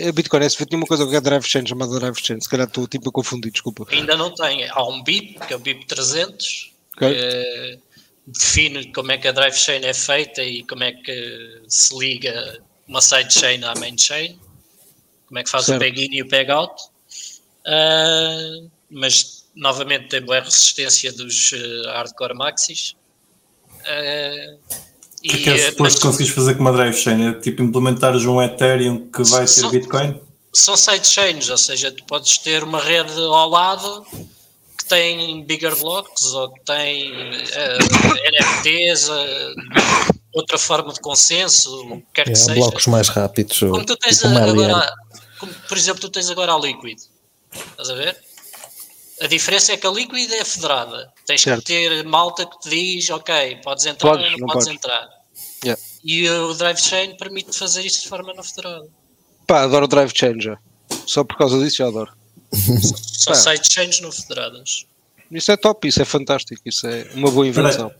[0.08, 2.40] a Bitcoin SV tinha uma coisa que é Drive Chain chamada Drive Chain.
[2.40, 3.86] Se calhar estou tipo a confundir, desculpa.
[3.90, 4.68] Ainda não tem.
[4.68, 7.08] Há um BIP, que é o BIP 300, Ok.
[7.08, 7.78] que eh,
[8.26, 12.60] define como é que a drive chain é feita e como é que se liga
[12.86, 14.38] uma sidechain à main chain,
[15.26, 15.76] como é que faz Certo.
[15.76, 16.74] o peg-in e o peg-out.
[17.66, 22.94] Ah, mas novamente tem boa resistência dos eh, hardcore maxis.
[23.84, 24.56] Ah,
[25.18, 27.28] O que é que é eh, suposto mas conseguires fazer com uma drive chain?
[27.28, 30.20] É tipo implementares um Ethereum que vai Só- Bitcoin?
[30.52, 34.04] são sidechains, ou seja, tu podes ter uma rede ao lado
[34.78, 37.12] que tem bigger blocks ou que tem
[37.52, 37.78] eh,
[38.32, 39.52] NFTs, eh,
[40.34, 42.54] outra forma de consenso, o que quer que É, seja.
[42.54, 43.58] blocos mais rápidos.
[43.58, 44.90] Como tu tens tipo agora,
[45.38, 46.98] como, por exemplo, tu tens agora a Liquid,
[47.70, 48.16] estás a ver?
[49.20, 51.12] A diferença é que a Liquid é federada.
[51.26, 51.58] Tens Certo.
[51.60, 54.78] que ter malta que te diz, ok, podes entrar Podes, ou não, não podes podes.
[54.78, 55.08] entrar.
[55.64, 55.82] Yeah.
[56.04, 58.86] E o Drive Chain permite fazer isso de forma não federada.
[59.46, 60.58] Pá, adoro o Drive Chain já.
[61.06, 62.12] Só por causa disso já adoro.
[63.18, 63.36] São Ah.
[63.36, 64.86] sidechains não federadas.
[65.30, 67.92] Isso é top, isso é fantástico, isso é uma boa invenção.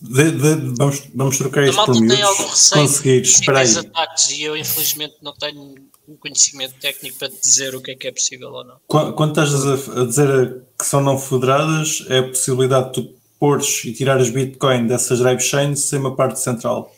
[0.00, 2.50] De- de- vamos, vamos trocar A isto malta por tem algum miúdos.
[2.60, 3.76] receio Conseguir, de espera aí.
[3.78, 5.74] ataques e eu infelizmente não tenho
[6.06, 8.76] o conhecimento técnico para te dizer o que é que é possível ou não.
[8.86, 13.84] Quando, quando estás a, dizer que são não federadas, é a possibilidade de tu pôres
[13.84, 16.94] e tirares Bitcoin dessas drive chains sem uma parte central.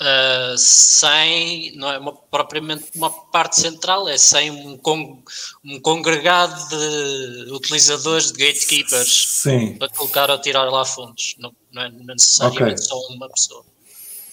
[0.00, 5.22] Uh, sem, não é uma- propriamente uma parte central, é sem um, con-
[5.64, 11.36] um congregado de utilizadores, de gatekeepers, Sim, para colocar ou tirar lá fundos.
[11.38, 12.88] Não, não é necessariamente Ok.
[12.88, 13.64] só uma pessoa.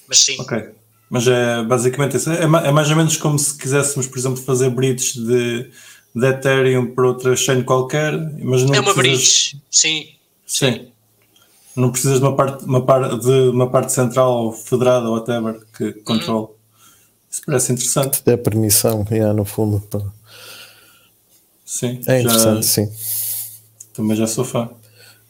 [0.07, 0.71] Mas sim, ok.
[1.11, 2.31] Mas é basicamente isso.
[2.31, 5.69] É, é mais ou menos como se quiséssemos, por exemplo, fazer bridges de,
[6.15, 10.07] de Ethereum para outra chain qualquer, mas não é uma precisas- bridge, sim.
[10.47, 10.87] Sim.
[11.75, 15.59] Não precisas de uma parte, uma par, de uma parte central ou federada ou whatever
[15.77, 16.47] que controle.
[17.29, 18.21] Isso parece interessante.
[18.25, 19.81] Dá permissão, yeah, no fundo.
[19.81, 19.99] pá.
[21.65, 21.99] Sim.
[22.05, 22.89] É já- interessante, sim.
[23.93, 24.69] também já sou fã.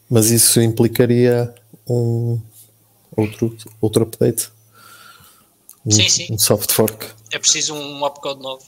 [0.08, 1.52] Mas isso implicaria
[1.88, 2.40] um
[3.16, 4.48] outro, outro update.
[5.84, 6.26] Um, Sim, sim.
[6.30, 7.06] um soft fork.
[7.32, 8.64] É preciso um opcode novo.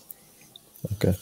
[0.92, 1.14] Ok.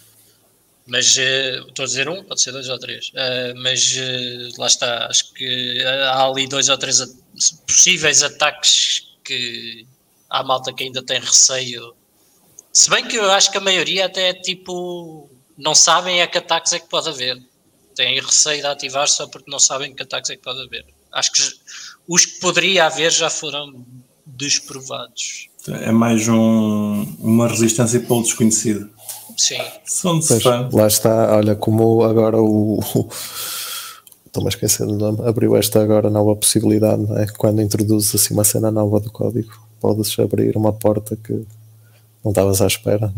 [0.87, 3.11] Mas eh, estou a dizer um, pode ser dois ou três.
[3.15, 6.99] Eh, mas eh, lá está, acho que há ali dois ou três
[7.67, 9.87] possíveis ataques que
[10.29, 11.95] há malta que ainda tem receio.
[12.73, 16.39] Se bem que eu acho que a maioria até é tipo não sabem a que
[16.39, 17.41] ataques é que pode haver.
[17.95, 20.87] Têm receio de ativar só porque não sabem que ataques é que pode haver.
[21.13, 21.43] Acho que
[22.09, 23.85] os que poderia haver já foram
[24.27, 25.49] desprovados.
[25.69, 28.89] É mais um, uma resistência pelo desconhecido.
[29.37, 29.59] Sim.
[29.85, 32.79] São de Pois, lá está, olha como agora o.
[32.81, 33.09] o-
[34.27, 35.19] Estou-me a esquecer do nome.
[35.29, 37.27] Abriu esta agora nova possibilidade, não é?
[37.37, 41.45] Quando introduzes assim uma cena nova do código, podes abrir uma porta que
[42.25, 43.13] não estavas à espera.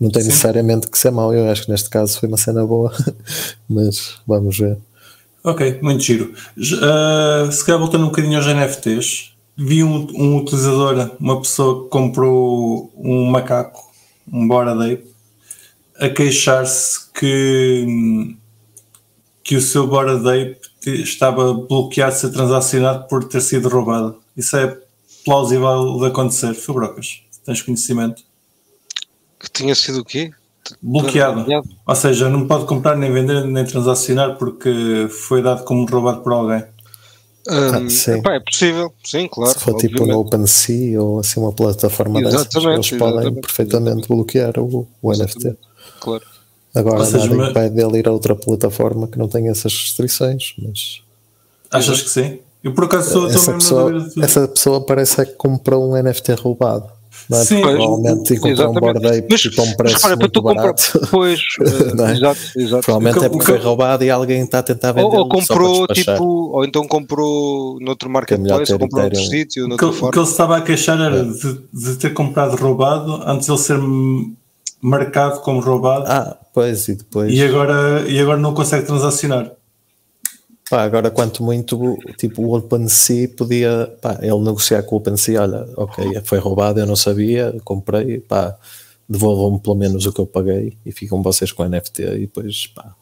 [0.00, 0.28] Não tem Sim.
[0.30, 2.92] necessariamente que ser mau, eu acho que neste caso foi uma cena boa,
[3.70, 4.78] mas vamos ver.
[5.44, 6.34] Ok, muito giro.
[6.82, 9.29] Ah, se calhar voltando um bocadinho aos NFTs,
[9.62, 13.78] vi um, um utilizador, uma pessoa que comprou um macaco,
[14.32, 15.04] um Bored Ape,
[15.98, 18.36] a queixar-se que,
[19.44, 20.58] que o seu Bored Ape
[21.02, 24.18] estava bloqueado de ser transacionado por ter sido roubado.
[24.34, 24.78] Isso é
[25.26, 27.20] plausível de acontecer, Fabrocas?
[27.44, 28.22] Tens conhecimento?
[29.38, 30.30] Que tinha sido o quê?
[30.80, 31.34] Bloqueado.
[31.34, 31.68] Bloqueado.
[31.86, 36.32] Ou seja, não pode comprar, nem vender, nem transacionar porque foi dado como roubado por
[36.32, 36.64] alguém.
[37.48, 38.18] Hum, sim.
[38.18, 39.58] epá, é possível, sim, claro.
[39.58, 40.26] Se for tipo no obviamente.
[40.26, 45.56] OpenSea ou assim uma plataforma dessas, Exatamente, eles podem exatamente, perfeitamente bloquear o, o NFT.
[46.00, 46.24] Claro.
[46.74, 50.54] Agora seja, nada mas- impede ele ir a outra plataforma que não tenha essas restrições,
[50.58, 51.02] mas
[51.70, 52.38] Achas que sim?
[52.62, 56.32] Eu por acaso estou estou essa pessoa, essa pessoa parece é que comprou um NFT
[56.34, 56.90] roubado.
[57.30, 57.44] Não é?
[57.44, 60.62] Sim, provavelmente comprou um ape Mas, tipo um mas preço repara, para muito tu comprar.
[60.62, 61.00] barato.
[61.10, 61.40] Pois,
[61.94, 62.12] Não é?
[62.12, 62.82] exato, exato.
[62.84, 65.06] Provavelmente O é que- porque foi roubado e alguém está a tentar vender.
[65.06, 69.84] Ou, ou comprou tipo, ou então comprou noutro é marketplace, ou comprou noutro sítio, que,
[69.84, 73.52] o que ele se estava a queixar era de, de ter comprado roubado antes de
[73.52, 73.78] ele ser
[74.82, 77.32] marcado como roubado Ah, pois, e depois.
[77.32, 79.52] e, agora, e agora não consegue transacionar.
[80.70, 85.68] Pá, agora, quanto muito, tipo, o OpenSea podia, pá, ele negociar com o OpenSea, olha,
[85.76, 88.56] ok, foi roubado, eu não sabia, comprei, pá,
[89.08, 92.68] devolvam-me pelo menos o que eu paguei e ficam vocês com o NFT e depois,
[92.68, 92.94] pá,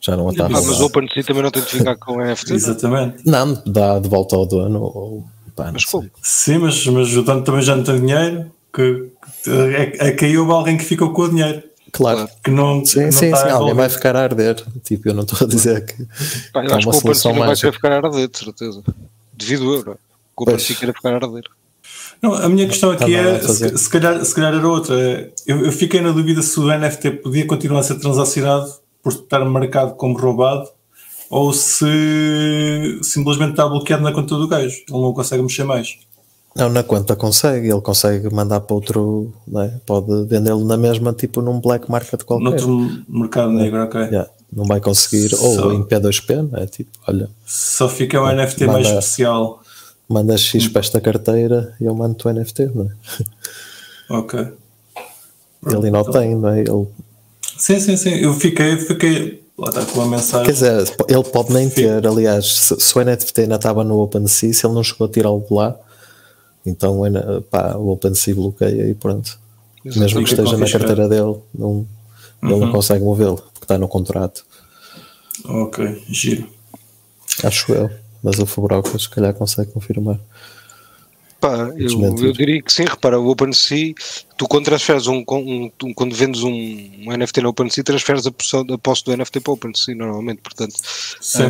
[0.00, 2.50] já não está Ah, mas o OpenSea também não tem de ficar com NFT.
[2.50, 2.56] não?
[2.56, 3.26] Exatamente.
[3.26, 5.24] Não, dá de volta ao dono, ou,
[5.56, 6.08] pá, não Mas como?
[6.22, 8.48] Sim, mas, mas o dono também já não tem dinheiro.
[8.72, 9.10] Que,
[9.42, 11.64] que, é, é que aí houve alguém que ficou com o dinheiro.
[11.92, 12.28] Claro.
[12.44, 14.56] Que não, Sim, não sim, está sim, alguém vai ficar a arder.
[14.84, 16.06] Tipo, eu não estou a dizer que,
[16.52, 18.82] Pá, eu que há acho uma que o não vai ficar a arder, de certeza.
[19.32, 19.96] Devido eu, não é?
[19.96, 20.00] Que
[20.38, 20.42] o.
[20.42, 21.44] OpenSea queira ficar a arder.
[22.20, 23.70] Não, a minha questão aqui é, a fazer.
[23.70, 24.94] se, se calhar, se calhar era outra.
[25.00, 28.72] É, Eu, eu fiquei na dúvida se o NFT podia continuar a ser transacionado
[29.02, 30.68] por estar marcado como roubado
[31.30, 34.76] ou se simplesmente está bloqueado na conta do gajo.
[34.88, 35.98] Ele não consegue mexer mais.
[36.56, 39.68] Não, na conta consegue, ele consegue mandar para outro, não é?
[39.86, 42.44] pode vendê-lo na mesma, tipo num black market qualquer.
[42.44, 44.00] Noutro mercado negro, ok.
[44.00, 46.66] Yeah, não vai conseguir, Só- ou em P2P, não é?
[46.66, 49.62] Tipo, olha, Só fica um NFT mais especial.
[50.08, 52.88] manda X para esta carteira e eu mando o NFT, não é?
[54.10, 54.40] Ok.
[55.66, 56.60] Ele não tem, não é?
[56.60, 56.86] Ele,
[57.56, 58.10] Sim, sim, sim.
[58.14, 59.44] Eu fiquei, fiquei.
[59.58, 60.46] Lá está com a mensagem.
[60.46, 64.52] quer dizer, ele pode nem ter, aliás, se, se o NFT ainda estava no OpenSea,
[64.54, 65.76] se ele não chegou a tirá-lo lá,
[66.68, 69.38] então o- pá, o OpenSea bloqueia e pronto.
[69.84, 71.86] Mesmo que esteja na carteira dele, não,
[72.42, 72.60] ele Uhum.
[72.60, 74.44] não consegue movê-lo, porque está no contrato.
[75.44, 76.48] Ok, giro.
[77.44, 77.90] Acho eu.
[78.22, 80.18] Mas o Fubrocas, se calhar, consegue confirmar.
[81.40, 83.94] Pá, eu, eu diria que sim, repara, o OpenSea,
[84.36, 88.32] tu quando transferes um, um, um- quando vendes um, um NFT no OpenSea, transferes a,
[88.32, 90.74] posse- a posse do NFT para o OpenSea normalmente, portanto,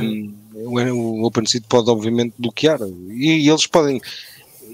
[0.03, 2.79] um, o, o OpenSea pode obviamente bloquear
[3.09, 3.99] e, e eles podem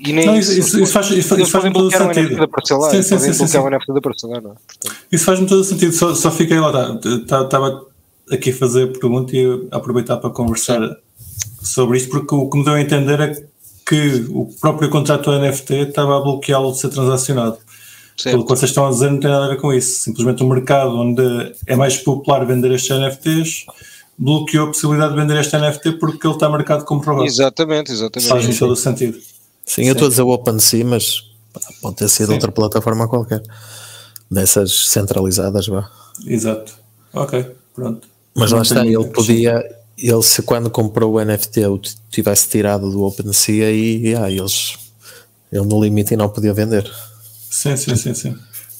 [0.06, 2.48] e nem Não, isso- isso- isso faz- isso- isso faz todo sentido.
[2.48, 3.58] Parcelar, Sim, sim, sim, sim, sim.
[3.58, 4.54] o NFT da parcelar, não?
[4.54, 7.86] Portanto, Isso faz-me todo sentido, só, só fiquei lá, estava
[8.30, 10.80] aqui a fazer a pergunta e aproveitar para conversar
[11.62, 13.44] sobre isto, porque o que me deu a entender é
[13.86, 17.58] que o próprio contrato do NFT estava a bloqueá-lo de ser transacionado.
[18.22, 20.00] Pelo que vocês estão a dizer, não tem nada a ver com isso.
[20.02, 23.66] Simplesmente o mercado onde é mais popular vender estes NFTs
[24.16, 27.26] bloqueou a possibilidade de vender este NFT porque ele está marcado como roubado.
[27.26, 28.28] Exatamente, exatamente.
[28.28, 29.18] Faz-me todo o sentido.
[29.66, 31.22] Sim, eu estou a dizer o OpenSea, mas
[31.81, 32.35] pode ter sido Sim.
[32.35, 33.42] outra plataforma qualquer.
[34.31, 35.90] Dessas centralizadas, vá.
[36.27, 36.74] Exato.
[37.12, 38.09] Ok, pronto.
[38.35, 39.64] Mas Não lá está, ele podia,
[39.96, 44.77] ele se quando comprou o NFT o tivesse tirado do OpenSea e ah, eles,
[45.53, 46.90] ele no limite não podia vender.
[47.50, 48.37] Sim, sim, sim, sim.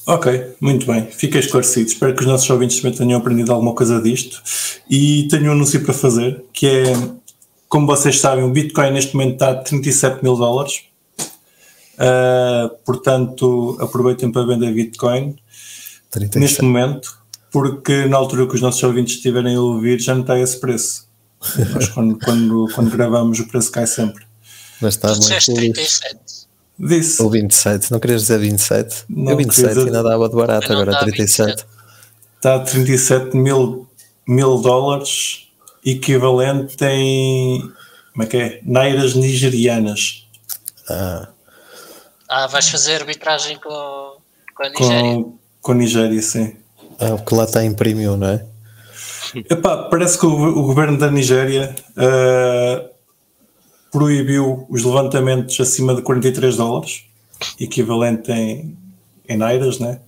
[0.07, 1.07] Ok, muito bem.
[1.09, 1.87] Fica esclarecido.
[1.87, 4.41] Espero que os nossos ouvintes também tenham aprendido alguma coisa disto.
[4.89, 6.93] E tenho um anúncio para fazer, que é
[7.67, 10.83] como vocês sabem, o Bitcoin neste momento está a 37 mil dólares.
[11.95, 15.37] Uh, portanto, aproveitem para vender Bitcoin
[16.09, 16.39] 37.
[16.39, 17.17] neste momento,
[17.51, 21.07] porque na altura que os nossos ouvintes estiverem a ouvir já não está esse preço.
[21.73, 24.25] Nós, quando, quando, quando gravamos, o preço cai sempre.
[24.81, 25.73] Mas está muito disseste feliz.
[25.73, 26.19] 37.
[26.77, 27.21] Disse.
[27.21, 29.05] Ou 27, não querias dizer 27?
[29.07, 31.65] Não, eu 27 queria dizer- ainda dava de barato, agora dava 37.
[32.35, 33.87] está a 37 mil,
[34.27, 35.44] mil dólares,
[35.85, 37.61] equivalente em.
[38.11, 38.59] Como é que é?
[38.63, 40.25] Nairas nigerianas.
[40.89, 41.29] Ah,
[42.27, 44.17] Ah, vais fazer arbitragem com,
[44.55, 45.01] com a Nigéria.
[45.15, 46.55] Com, com Nigéria, sim.
[46.99, 48.45] ah, o que lá está em premium, não é?
[49.49, 52.85] Epá, parece que o, o governo da Nigéria ah,
[53.91, 57.03] proibiu os levantamentos acima de 43 dólares,
[57.59, 58.77] equivalente em,
[59.27, 59.99] em nairas, né?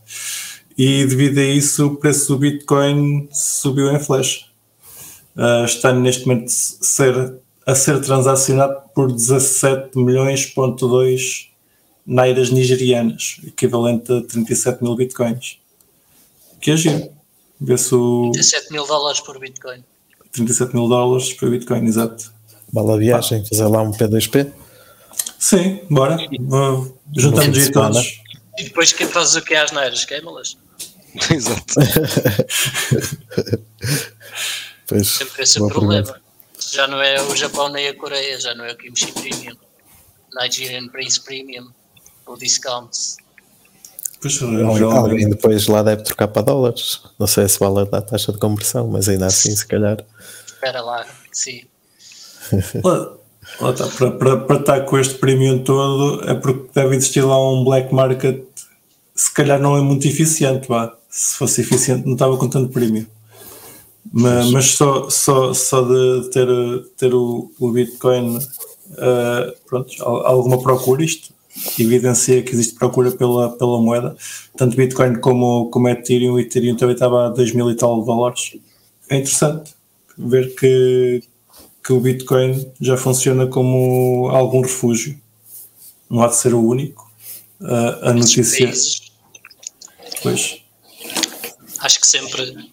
[0.77, 4.46] E devido a isso, o preço do Bitcoin subiu em flash.
[5.37, 11.47] Ah, está neste momento ser, a ser transacionado por 17 milhões,2
[12.05, 15.59] nairas nigerianas, equivalente a 37 mil bitcoins.
[16.59, 17.17] Que é giro.
[17.59, 19.83] O 17 mil dólares por Bitcoin.
[20.31, 22.31] 37 mil dólares para Bitcoin, exato.
[22.71, 24.51] Vale a viagem, fazer lá um P2P.
[25.39, 26.17] Sim, bora.
[26.17, 26.29] Fim
[27.15, 28.21] Juntamos aí todos.
[28.57, 30.05] E depois que fazes o que é às neiras?
[30.05, 30.57] Queima-las.
[31.31, 31.73] Exato.
[34.87, 36.03] Pois, Sempre esse problema.
[36.03, 36.21] pergunta.
[36.71, 39.55] Já não é o Japão nem a Coreia, já não é o Kimchi Premium,
[40.41, 41.69] Nigerian Prince Premium,
[42.25, 43.17] o Discounts.
[44.19, 44.83] Pois, Alguém, realmente.
[44.97, 47.01] alguém depois lá deve trocar para dólares.
[47.19, 50.03] Não sei se vale a taxa de conversão, mas ainda assim, se calhar.
[50.47, 51.63] Espera lá, sim.
[52.83, 53.13] Lá,
[53.59, 57.37] lá está, para, para, para estar com este premium todo é porque deve existir lá
[57.51, 58.41] um black market.
[59.13, 60.95] Se calhar não é muito eficiente, vá.
[61.09, 63.05] Se fosse eficiente, não estava com tanto premium.
[64.13, 66.47] Mas, mas só, só, só de ter,
[66.97, 68.39] ter o, o Bitcoin,
[68.97, 71.33] eh, pronto, al- alguma procura, isto
[71.79, 74.15] evidencia que existe procura pela, pela moeda,
[74.55, 76.33] tanto Bitcoin como, como Ethereum.
[76.33, 78.55] O Ethereum também estava a 2 mil e tal dólares.
[79.09, 79.73] É interessante
[80.17, 81.23] ver que,
[81.83, 85.19] que o Bitcoin já funciona como algum refúgio.
[86.09, 87.11] Não há de ser o único.
[87.59, 89.11] Ah, a notícia, países,
[90.21, 90.61] pois,
[91.79, 92.69] acho que sempre,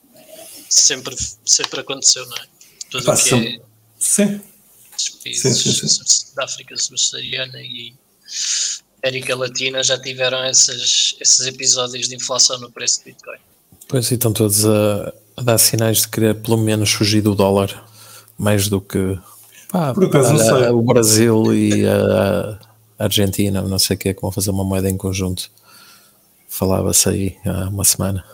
[0.75, 2.43] sempre, sempre aconteceu, não é?
[2.91, 3.61] Tudo Pá, o que sempre- é
[3.99, 4.41] sim,
[4.97, 6.27] esses países Sim, sim, sim.
[6.37, 7.95] da África subsaariana e
[9.03, 13.39] América Latina já tiveram esses, esses episódios de inflação no preço do Bitcoin.
[13.89, 17.87] Pois e estão todos a, a dar sinais de querer pelo menos fugir do dólar,
[18.39, 19.19] mais do que
[19.69, 20.69] pá, Por acaso não a- sei.
[20.71, 22.59] o Brasil e a,
[22.99, 25.51] a Argentina, não sei o que é que vão fazer uma moeda em conjunto.
[26.49, 28.25] Falava-se aí há uma semana.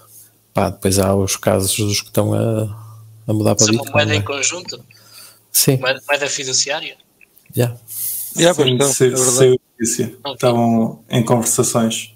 [0.64, 2.76] Pá, depois há os casos dos que estão a,
[3.26, 3.92] a mudar para uma Bitcoin.
[3.92, 4.24] moeda em né?
[4.24, 4.84] conjunto,
[5.52, 6.96] Sim, moeda, moeda fiduciária.
[7.54, 7.74] já.
[8.36, 9.54] Yeah, sim, pois não, sei-
[10.04, 10.30] é.
[10.32, 12.14] Estavam em conversações.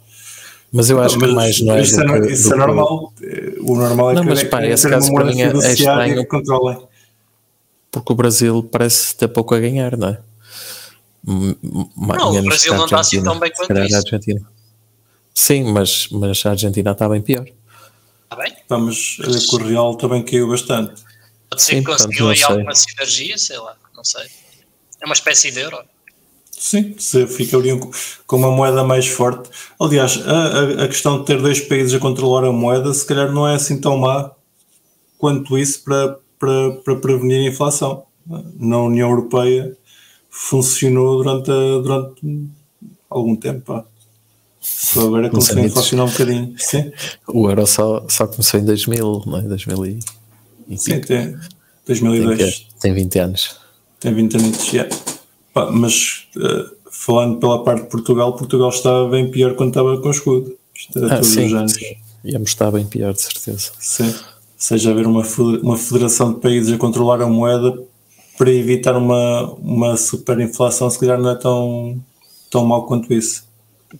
[0.72, 1.82] Mas eu acho que Mas mais não é.
[1.82, 3.12] isso do é, que- isso do é que- normal.
[3.60, 5.46] O normal é Não, que mas é pá, que esse caso uma para mim é-
[5.46, 6.16] é estranho.
[6.16, 6.78] que controlem.
[7.90, 10.18] Porque o Brasil parece ter pouco a ganhar, não é?
[11.26, 13.96] Não, o Brasil que não está assim tão bem quanto isso.
[13.96, 14.40] Argentina.
[15.32, 17.46] Sim, mas, mas a Argentina está bem pior.
[18.24, 18.56] Está bem?
[18.68, 21.02] Vamos ver que o Real também caiu bastante.
[21.50, 24.24] Pode ser Sim, que conseguiu aí alguma sinergia, sei lá, não sei.
[25.00, 25.78] É uma espécie de euro.
[26.50, 27.90] Sim, se ficariam com-
[28.26, 29.50] com uma moeda mais forte.
[29.78, 30.32] Aliás, a,
[30.80, 33.54] a- a questão de ter dois países a controlar a moeda, se calhar não é
[33.54, 34.30] assim tão má
[35.18, 38.06] quanto isso para, para, para prevenir a inflação.
[38.58, 39.76] Na União Europeia
[40.30, 41.46] funcionou durante,
[41.82, 42.48] durante
[43.10, 43.60] algum tempo.
[43.60, 43.84] Pá.
[44.66, 46.54] Só agora começou a inflacionar um bocadinho.
[46.58, 46.90] Sim,
[47.28, 49.42] O euro só, só começou em 2000, não é?
[49.42, 49.98] 2000 e,
[50.70, 51.36] e sim tem tem,
[51.86, 52.38] 2002.
[52.54, 53.56] que- tem 20 anos.
[54.00, 54.96] Tem 20 anos, yeah.
[55.52, 60.08] Pá, mas eh, falando pela parte de Portugal, Portugal estava bem pior quando estava com
[60.08, 60.56] o escudo.
[60.74, 61.72] Isto era Ah, todos sim, os anos.
[61.72, 61.96] sim.
[62.24, 63.70] Íamos estar bem pior, de certeza.
[63.78, 64.14] Sim.
[64.56, 65.22] Seja haver uma,
[65.62, 67.78] uma federação de países a controlar a moeda
[68.38, 72.02] para evitar uma, uma superinflação, se calhar não é tão,
[72.50, 73.44] tão mau quanto isso.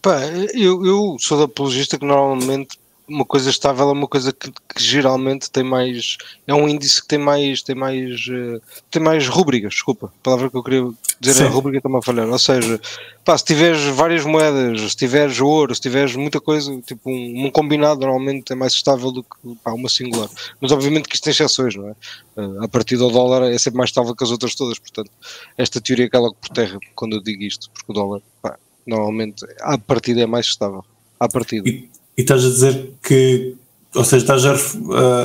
[0.01, 0.21] Pá,
[0.55, 4.83] eu, eu sou da apologista que normalmente uma coisa estável é uma coisa que, que
[4.83, 9.75] geralmente tem mais é um índice que tem mais tem mais eh, tem mais rúbricas,
[9.75, 11.53] desculpa, a palavra que eu queria dizer é Sim.
[11.53, 12.81] rúbrica está-me a falhar, ou seja,
[13.25, 17.51] pá, se tiveres várias moedas, se tiveres ouro, se tiveres muita coisa, tipo um, um
[17.51, 20.29] combinado normalmente é mais estável do que pá, uma singular,
[20.61, 21.95] mas obviamente que isto tem exceções, não é?
[22.39, 25.11] Eh, a partir do dólar é sempre mais estável que as outras todas, portanto
[25.59, 29.77] esta teoria cala por terra quando eu digo isto, porque o dólar, pá, normalmente à
[29.79, 30.85] partida é mais estável,
[31.19, 31.69] à partida.
[31.69, 33.55] E, e estás a dizer que,
[33.95, 34.53] ou seja, estás a,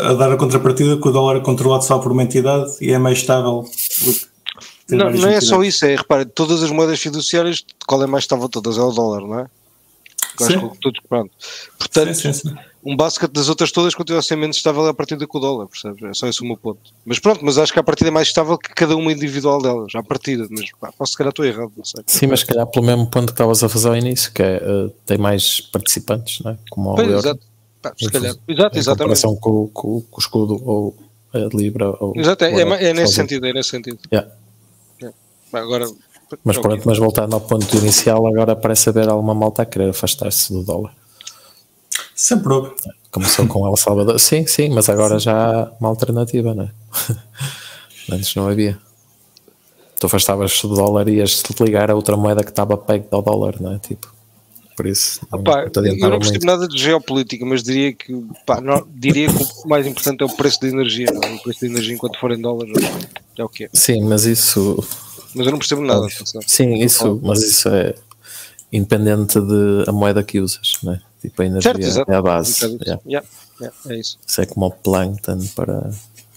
[0.09, 2.97] a- dar a contrapartida que o dólar é controlado só por uma entidade e é
[2.97, 3.61] mais estável
[4.05, 8.07] do que Não, não é só isso, é, repara, todas as moedas fiduciárias, qual é
[8.07, 8.77] mais estável todas?
[8.77, 9.45] É o dólar, não é?
[10.47, 11.31] Que todos, pronto.
[11.77, 12.55] Portanto, Sim, sim, sim.
[12.83, 16.01] um basket das outras todas continua a ser menos estável a partir do dólar, percebes?
[16.03, 16.79] É só esse o meu ponto.
[17.05, 19.93] Mas pronto, mas acho que a partida é mais estável que cada uma individual delas,
[19.95, 22.01] à partida, mas pá, posso se calhar estou errado, não sei.
[22.07, 24.55] Sim, mas se calhar pelo mesmo ponto que estavas a fazer ao início, que é
[24.57, 26.57] eh, tem mais participantes, não é?
[26.69, 27.41] Como o Pois, exato.
[27.81, 28.35] Pá, se calhar.
[28.47, 29.21] Exato, em exatamente.
[29.21, 30.95] com, com- com o escudo ou
[31.33, 31.89] a Libra.
[31.99, 33.99] Ou, Exato, é, é, ou- é nesse ou- sentido, é nesse sentido.
[34.11, 34.29] Yeah.
[35.51, 35.85] Pá, Agora,
[36.43, 36.69] Mas ok.
[36.69, 40.63] pronto, mas voltando ao ponto inicial, agora parece haver alguma malta a querer afastar-se do
[40.63, 40.93] dólar.
[42.15, 42.71] Sempre houve.
[43.11, 44.19] Começou com El Salvador.
[44.19, 46.71] Sim, sim, mas agora já há uma alternativa, não é?
[48.11, 48.77] Antes não havia.
[49.99, 53.21] Tu afastavas do dólar e ias te ligar a outra moeda que estava peg ao
[53.21, 53.79] dólar, não é?
[53.79, 54.13] Tipo,
[54.77, 55.19] por isso.
[55.29, 55.39] não
[55.85, 58.13] eu não percebo nada de geopolítica, mas diria que,
[58.45, 61.07] pá, não- diria que o mais importante é o preço da energia.
[61.11, 61.33] não é?
[61.35, 62.73] O preço da energia enquanto for em dólares
[63.37, 63.69] é o que é.
[63.73, 64.81] Sim, mas isso.
[65.35, 66.07] Mas eu não percebo nada.
[66.47, 67.95] Sim, isso, mas isso é
[68.71, 71.01] independente de a moeda que usas, não é?
[71.21, 72.11] Tipo, a energia Certo, exato.
[72.11, 72.65] é a base.
[72.85, 73.01] yeah.
[73.05, 73.27] Yeah,
[73.59, 74.17] yeah, é isso.
[74.25, 75.91] Isso é como o plankton para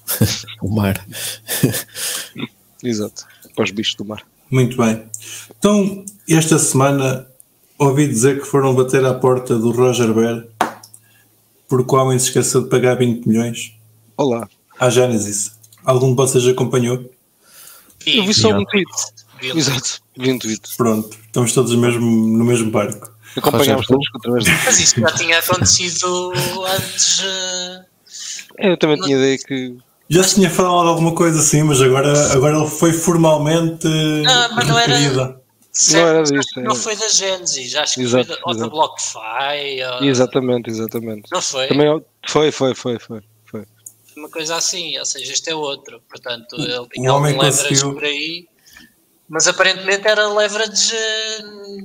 [0.62, 1.04] o mar.
[2.82, 3.24] Exato.
[3.54, 4.22] Para os bichos do mar.
[4.50, 5.04] Muito bem.
[5.58, 7.26] Então, esta semana
[7.78, 10.48] ouvi dizer que foram bater à porta do Roger Ver
[11.68, 13.72] porque o homem se esqueceu de pagar 20 milhões
[14.16, 14.46] Olá.
[14.78, 15.52] à Genesis.
[15.84, 17.10] Algum de vocês acompanhou?
[18.06, 18.90] Eu vi só um tweet.
[19.42, 20.00] Exato.
[20.16, 20.60] Vi um tweet.
[20.76, 22.00] Pronto, estamos todos mesmo,
[22.38, 23.10] no mesmo barco.
[23.36, 24.50] Acompanhámos todos através de...
[24.64, 26.32] Mas isso já tinha acontecido
[26.66, 27.22] antes.
[27.24, 27.84] eh,
[28.58, 29.76] Eu também tinha ideia que.
[30.10, 33.88] Já se tinha falado alguma coisa assim, mas agora, agora ele foi formalmente
[34.28, 35.40] Ah, mas não era-
[35.72, 36.60] certo, era disso.
[36.60, 38.68] Não foi da Genesis, acho que Exato, foi da, ou da.
[38.68, 39.18] BlockFi.
[39.98, 41.22] ou- Exatamente, exatamente.
[41.32, 41.66] Não foi?
[41.68, 43.20] Também eu- foi, foi, foi, foi.
[44.16, 46.02] Uma coisa assim, ou seja, este é outro.
[46.08, 48.48] Portanto, ele tinha algum homem leverage conseguiu- por aí,
[49.28, 50.94] mas aparentemente era leverage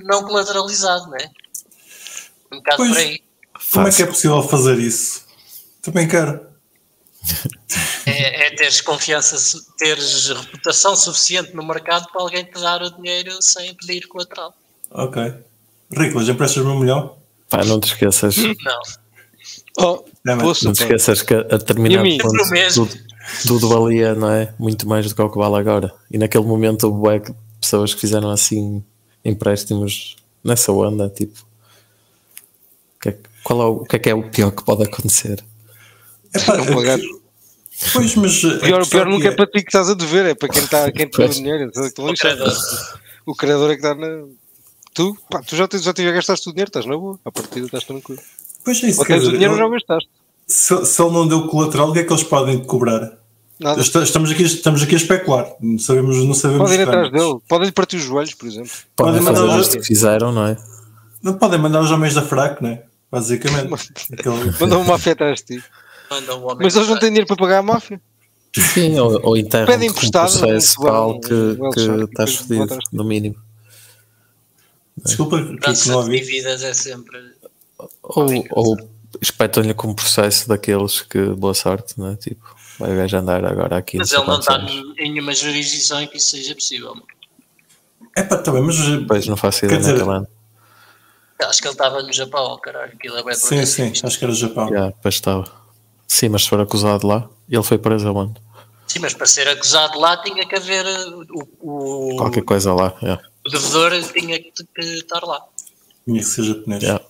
[0.03, 1.29] não colateralizado, não é?
[2.51, 2.89] Um bocado Pois.
[2.91, 3.19] por aí.
[3.73, 5.25] Como é que é possível fazer isso?
[5.81, 6.45] Também quero.
[8.05, 9.35] É, é teres confiança,
[9.77, 14.53] teres reputação suficiente no mercado para alguém te dar o dinheiro sem pedir colateral.
[14.91, 15.33] Ok.
[15.91, 17.17] Riclas, emprestas-me um milhão?
[17.49, 18.79] Pá, não te esqueças, não Não.
[19.79, 22.17] Oh, É, mas- poça, te esqueças que a a determinado mim?
[22.17, 22.95] ponto o tudo,
[23.47, 24.53] tudo valia, não é?
[24.59, 25.93] Muito mais do que o que vale agora.
[26.11, 27.21] E naquele momento houve
[27.61, 28.83] pessoas que fizeram assim
[29.23, 31.39] empréstimos nessa onda, tipo.
[31.39, 34.63] o que é que- qual é o, o que é que é o pior que
[34.63, 35.43] pode acontecer?
[36.33, 36.99] Epá, Não pagar.
[37.93, 38.43] Pois, mas.
[38.43, 40.49] a Pior, o pior nunca é aqui para ti que estás a dever, é para
[40.49, 41.63] quem está quem tem o dinheiro.
[41.63, 42.53] então, então, O isso é- credor.
[43.25, 44.23] O criador é que está na.
[44.93, 47.19] Tu, pá, tu já, tens, já tive, gastaste o dinheiro, estás na boa.
[47.23, 48.19] A partida estás tranquilo.
[48.65, 50.09] Pois é isso, Ou tens o dinheiro ele- já gastaste.
[50.47, 53.17] Se, se ele não deu colateral, o que é que eles podem cobrar?
[53.59, 53.81] Nada.
[53.81, 55.47] Esta- Estamos aqui, estamos aqui a especular.
[55.59, 57.37] Não sabemos, não sabemos Podem ir atrás dele.
[57.47, 58.69] Podem-lhe partir os joelhos, por exemplo.
[58.95, 60.57] Podem Podem mandar fazer os- que fizeram, não é?
[61.23, 62.83] Não podem mandar os homens da fraco, né?
[63.11, 63.73] Basicamente.
[64.13, 65.63] Aquele- Mandam uma máfia atrás de ti.
[66.61, 67.99] Mas eles não têm dinheiro para pagar a máfia.
[68.55, 71.99] Sim, ou, ou enterram Pedem com um emprestado, processo não algo que, vão que deixar,
[72.03, 73.35] estás fodido, no mínimo.
[75.03, 76.19] Desculpa, que, que não ouvi.
[76.19, 77.17] dívidas é sempre.
[78.01, 78.77] Ou, ou
[79.21, 82.15] espetam-lhe com um processo daqueles que boa sorte, não é?
[82.15, 83.97] Tipo, vai o gajo andar agora aqui.
[83.97, 86.93] Mas ele não está em nenhuma jurisdição em que isso seja possível.
[88.15, 88.75] É pá, tá bem, mas.
[89.07, 90.27] Pois não faço ideia dizer- naquele ano.
[91.39, 92.93] Acho que ele estava no Japão, caralho.
[92.93, 94.69] Aquilo é bem Sim, sim, acho que era Japão.
[94.69, 95.45] Já, pois estava.
[96.07, 98.41] Sim, mas se for acusado lá, ele foi preso aonde?
[98.87, 101.25] Sim, mas para ser acusado lá tinha que haver uh,
[101.61, 102.95] o, o, Qualquer coisa lá.
[103.03, 105.39] já, o devedor tinha que, que estar lá.
[106.05, 106.81] Tinha que ser japonês.
[106.81, 107.01] já.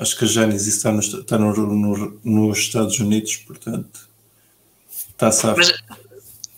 [0.00, 4.08] Acho que a Genesis está, no, está no, no- nos Estados Unidos, portanto.
[5.10, 5.56] Está safo.
[5.58, 5.72] Mas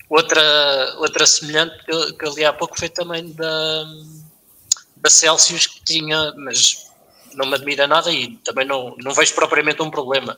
[0.09, 3.85] outra, outra semelhante que eu, que li há pouco foi também da,
[4.97, 6.87] da Celsius que tinha, mas
[7.35, 10.37] não me admira nada e também não, não vejo propriamente um problema.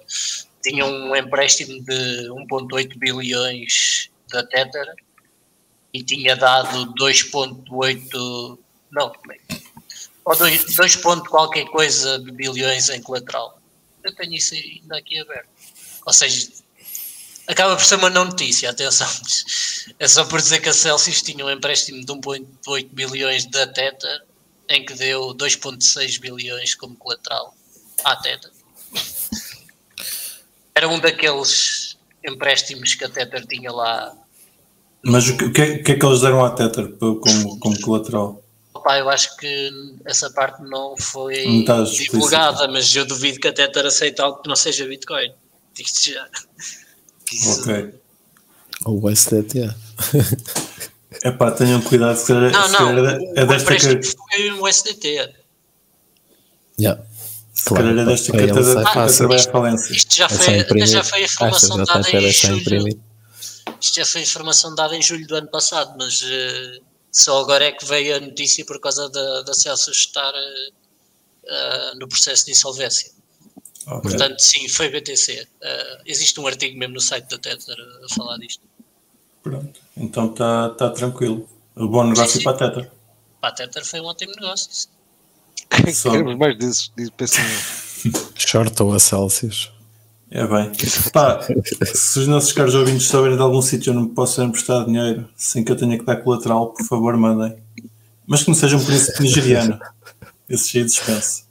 [0.62, 4.94] Tinha um empréstimo de 1.8 bilhões da Tether
[5.92, 8.58] e tinha dado 2.8
[8.92, 9.61] não, é
[10.24, 13.58] ou 2, 2 ponto qualquer coisa de bilhões em colateral.
[14.02, 15.48] Eu tenho isso ainda aqui aberto.
[16.06, 16.48] Ou seja,
[17.46, 19.08] acaba por ser uma não notícia, atenção.
[19.98, 24.22] É só por dizer que a Celsius tinha um empréstimo de 1.8 bilhões da Tether,
[24.68, 27.54] em que deu 2.6 bilhões como colateral
[28.04, 28.50] à Tether.
[30.74, 34.14] Era um daqueles empréstimos que a Tether tinha lá.
[35.04, 38.41] Mas o que, o que é, é que eles deram à Tether como, como colateral?
[38.82, 39.70] Opa, eu acho que
[40.04, 44.48] essa parte não foi Não divulgada, mas eu duvido que a Tether aceite algo que
[44.48, 45.32] não seja Bitcoin.
[45.72, 46.28] Digo-te já.
[47.32, 47.94] Isso- Ok.
[48.84, 49.70] Ou o SDT.
[51.24, 53.08] Epá, tenham cuidado, se calhar, Não, se calhar não.
[53.08, 55.32] é, é desta que, foi um USDT.
[56.80, 57.02] Yeah.
[57.54, 59.28] se calhar é desta que sai Tether fácil.
[59.28, 59.92] vai à falência.
[59.92, 63.00] Isto já É foi, até já foi informação está dada ter em julho.
[63.80, 66.80] Isto já foi a informação dada em julho do ano passado, mas eh,
[67.12, 72.08] só agora é que veio a notícia por causa da, da Celsius estar eh, no
[72.08, 73.12] processo de insolvência.
[73.86, 74.02] Ok.
[74.10, 75.46] Portanto, sim, foi BTC.
[75.60, 78.62] Eh, existe um artigo mesmo no site da Tether a falar disto.
[79.42, 79.80] Pronto.
[79.96, 81.48] Então está tá tranquilo.
[81.76, 82.44] O bom negócio Sim, sim.
[82.44, 82.90] para a Tether.
[83.40, 84.68] Para a Tether foi um ótimo negócio.
[84.72, 84.88] sim.
[85.92, 87.10] Só- Queremos mais disso, eu.
[88.36, 89.70] Short ou a Celsius.
[90.34, 90.72] É bem.
[91.12, 91.40] Pá,
[91.84, 95.62] se os nossos caros ouvintes souberem de algum sítio onde me possam emprestar dinheiro sem
[95.62, 97.54] que eu tenha que dar colateral, por favor, mandem.
[98.26, 99.78] Mas que não seja um príncipe nigeriano.
[100.48, 101.42] Esse cheio dispensa.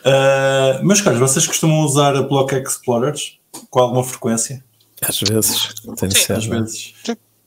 [0.00, 3.38] Uh, meus caros, vocês costumam usar a Block Explorers
[3.70, 4.62] com alguma frequência?
[5.00, 5.74] Às vezes.
[5.96, 6.32] Tem de Sim, ser.
[6.34, 6.48] Às é?
[6.48, 6.94] vezes.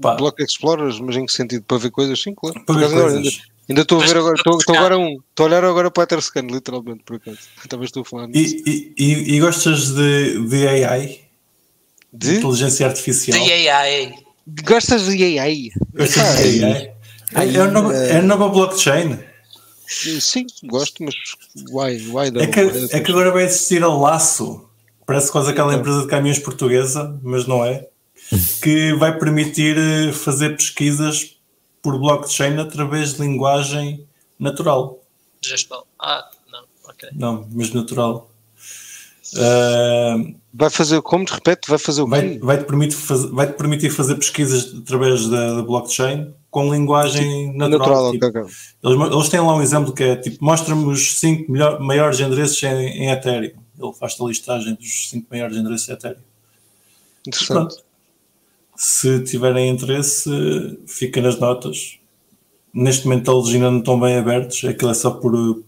[0.02, 1.64] Pá, Block Explorers, mas em que sentido?
[1.68, 2.20] Para ver coisas?
[2.20, 2.60] Sim, claro.
[2.66, 3.42] para ver coisas.
[3.70, 6.42] Ainda, estou a ver agora, estou, agora um, estou a olhar agora para a Etherscan,
[6.42, 7.40] literalmente, por acaso.
[7.70, 8.56] Talvez estou a falar nisso.
[8.66, 11.22] E, e, e, e gostas de, de AI?
[12.12, 12.36] De?
[12.36, 13.40] Inteligência Artificial?
[13.40, 14.14] DAI.
[14.66, 15.72] Gostas de AI?
[15.94, 16.94] Gostas de AI?
[17.36, 19.18] É, é, a nova, é a nova blockchain.
[19.88, 21.16] Sim, gosto, mas
[21.70, 21.98] why?
[22.08, 22.60] Why É que,
[22.96, 24.70] é que agora vai existir a Laço.
[25.06, 27.88] Parece quase aquela empresa de caminhões portuguesa, mas não é.
[28.62, 31.33] Que vai permitir eh, fazer pesquisas
[31.84, 34.08] por blockchain através de linguagem
[34.40, 35.00] natural.
[35.42, 35.86] Gestual.
[36.00, 37.10] Ah, não, ok.
[37.14, 38.32] Não, mas natural.
[39.38, 40.16] Ah,
[40.54, 41.26] Vai fazer como?
[41.28, 42.40] Repete, vai fazer o vai, quê?
[42.40, 47.58] vai, te permitir faz, vai te permitir fazer pesquisas através da, da blockchain com linguagem
[47.58, 47.80] natural.
[47.80, 48.54] Natural, tipo, ok, ok.
[48.84, 52.68] Eles, eles têm lá um exemplo que é tipo, mostra-me os 5 maiores endereços em,
[52.68, 53.54] em Ethereum.
[53.80, 56.22] Ele faz a listagem dos 5 maiores endereços em Ethereum.
[57.28, 57.76] Interessante.
[57.76, 57.93] Pronto.
[58.76, 60.30] Se tiverem interesse,
[60.88, 62.00] fica nas notas.
[62.74, 65.64] Neste momento eles ainda não estão bem abertos, aquilo é só por,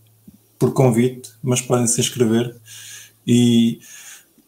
[0.58, 2.56] por convite, mas podem se inscrever
[3.28, 3.80] e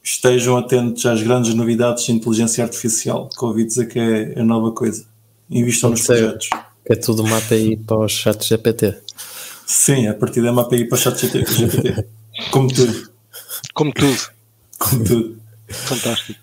[0.04, 4.72] estejam atentos às grandes novidades de inteligência artificial, que ouvi dizer que é a nova
[4.72, 5.06] coisa.
[5.50, 6.50] Invistam nos projetos.
[6.86, 8.96] É tudo uma API para os chats GPT.
[9.66, 12.08] Sim, a partir de uma API para chat GPT.
[12.52, 13.12] Como tudo.
[13.74, 14.18] Como tudo.
[14.78, 15.38] Como tudo.
[15.68, 16.40] Fantástico.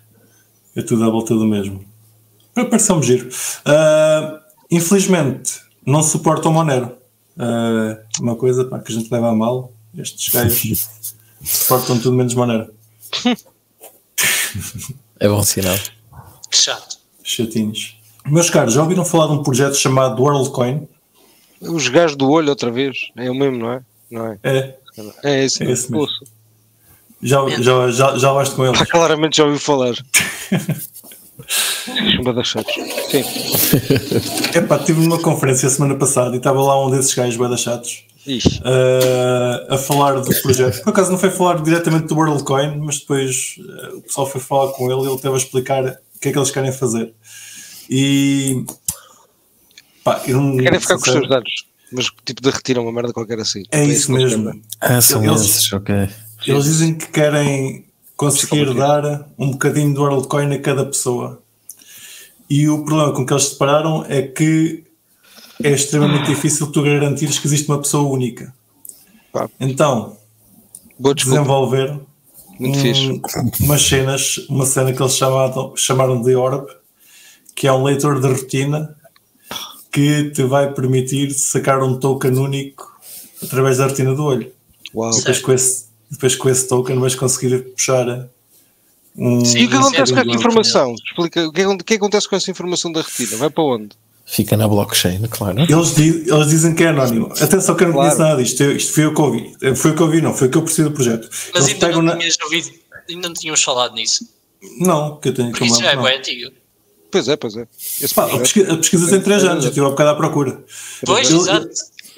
[0.75, 1.83] É tudo à volta do mesmo.
[2.55, 3.29] Pareceu-me giro.
[3.65, 4.39] Ah,
[4.71, 6.97] infelizmente, não suportam Monero.
[7.37, 9.71] Ah, uma coisa pá, que a gente leva a mal.
[9.97, 10.89] Estes gajos
[11.43, 12.73] suportam tudo menos Monero.
[15.19, 15.77] É bom sinal.
[16.49, 16.97] Que chato.
[17.23, 17.97] Chatinhos.
[18.25, 20.87] Meus caros, já ouviram falar de um projeto chamado WorldCoin?
[21.61, 22.97] Os gajos do olho outra vez.
[23.15, 23.81] É o mesmo, não é?
[24.09, 24.39] Não é?
[24.43, 24.77] É.
[25.23, 26.07] É esse, É esse mesmo.
[27.21, 28.77] Já, já, já, já levaste com eles?
[28.77, 29.93] Pá, claramente já ouvi falar.
[32.15, 32.73] Chumba das chatos.
[33.11, 33.23] Sim.
[34.57, 39.73] Epá, estive numa conferência semana passada e estava lá um desses gajos bada chatos uh,
[39.73, 40.83] a falar do projeto.
[40.83, 44.71] Por acaso não foi falar diretamente do WorldCoin, mas depois uh, o pessoal foi falar
[44.71, 47.13] com ele e ele teve a explicar o que é que eles querem fazer.
[47.89, 48.65] E
[50.03, 51.65] pá, eu não, Querem ficar com os seus dados.
[51.91, 53.63] Mas tipo de retiram uma merda qualquer assim.
[53.71, 54.61] É isso isso eles mesmo.
[54.81, 56.09] Ah, são Eles- esses, ok.
[56.47, 57.84] Eles dizem que querem
[58.15, 61.41] conseguir dar um bocadinho do WorldCoin a cada pessoa.
[62.49, 64.83] E o problema com que eles separaram é que
[65.63, 68.53] é extremamente difícil tu garantires que existe uma pessoa única.
[69.33, 69.49] Pá.
[69.59, 70.17] Então,
[70.99, 71.39] Boa desculpa.
[71.39, 71.99] desenvolver
[72.59, 73.21] Muito um- fixe.
[73.61, 76.67] umas cenas, uma cena que eles chamaram, chamaram de Orb,
[77.55, 78.95] que é um leitor de retina
[79.91, 82.93] que te vai permitir sacar um token único
[83.41, 84.51] através da retina do olho.
[84.93, 85.11] Uau.
[85.11, 88.29] Depois com, esse, depois com esse token vais conseguir puxar
[89.17, 89.43] um.
[89.45, 90.31] Sim, E o que acontece com sim.
[90.31, 90.95] informação?
[90.95, 91.47] Explica.
[91.47, 93.37] O que, o que acontece com essa informação da retina?
[93.37, 93.89] Vai para onde?
[94.27, 95.59] Fica na blockchain, claro.
[95.61, 97.27] Eles, di- eles dizem que é anónimo.
[97.39, 98.09] Atenção que eu não Claro.
[98.15, 98.63] conheço nada disto.
[98.63, 99.55] Isto foi o que eu ouvi.
[99.75, 100.33] Foi o que eu vi, não.
[100.33, 101.29] Foi o que eu percebi do projeto.
[101.53, 102.17] Mas eles ainda não na...
[102.17, 102.71] tinhas ouvido,
[103.07, 104.27] ainda não tínhamos falado nisso.
[104.79, 106.51] Não, que eu tenho que Porque isso já é bem antigo.
[107.11, 107.67] Pois é, pois é.
[108.15, 109.63] Pá, a, pesquisa, a pesquisa tem 3 anos.
[109.63, 110.63] Eu estive a bocado à procura.
[111.05, 111.69] Pois, Eu- exato.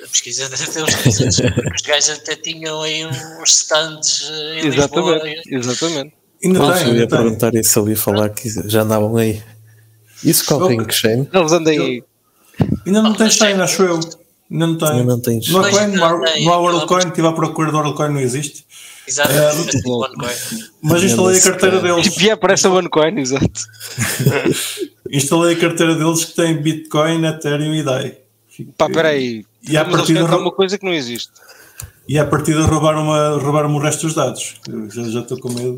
[0.07, 1.39] A pesquisa deve ter uns 3 anos.
[1.75, 5.15] Os gajos até tinham aí uns stands eh, em Lisboa.
[5.15, 6.13] Exatamente, exatamente.
[6.43, 9.41] Ainda Pronto, tem, eu ia perguntar isso ali, falar que já andavam aí.
[10.23, 11.27] Isso corre em que chain?
[11.33, 12.03] Eles andem aí.
[12.85, 13.95] Ainda não Ah, Shine, tem- acho eu.
[14.49, 14.67] Ainda não
[15.03, 16.45] não tem Não coin, não há, não tem.
[16.45, 17.07] não há WorldCoin.
[17.07, 18.65] Estive à procura do WorldCoin, não existe.
[19.07, 19.77] Exatamente.
[19.77, 20.57] É.
[20.81, 22.03] Mas instalei a carteira deles.
[22.07, 23.61] Tipo, já aparece a OneCoin, exato.
[25.09, 28.17] Instalei a carteira deles que tem Bitcoin, Ethereum e DAI.
[28.77, 29.45] Pá, peraí.
[29.67, 31.31] E Mas querem dar ro- uma coisa que não existe.
[32.07, 34.55] E a partir de roubar-me roubar o resto dos dados.
[34.67, 35.77] Eu já já estou com medo.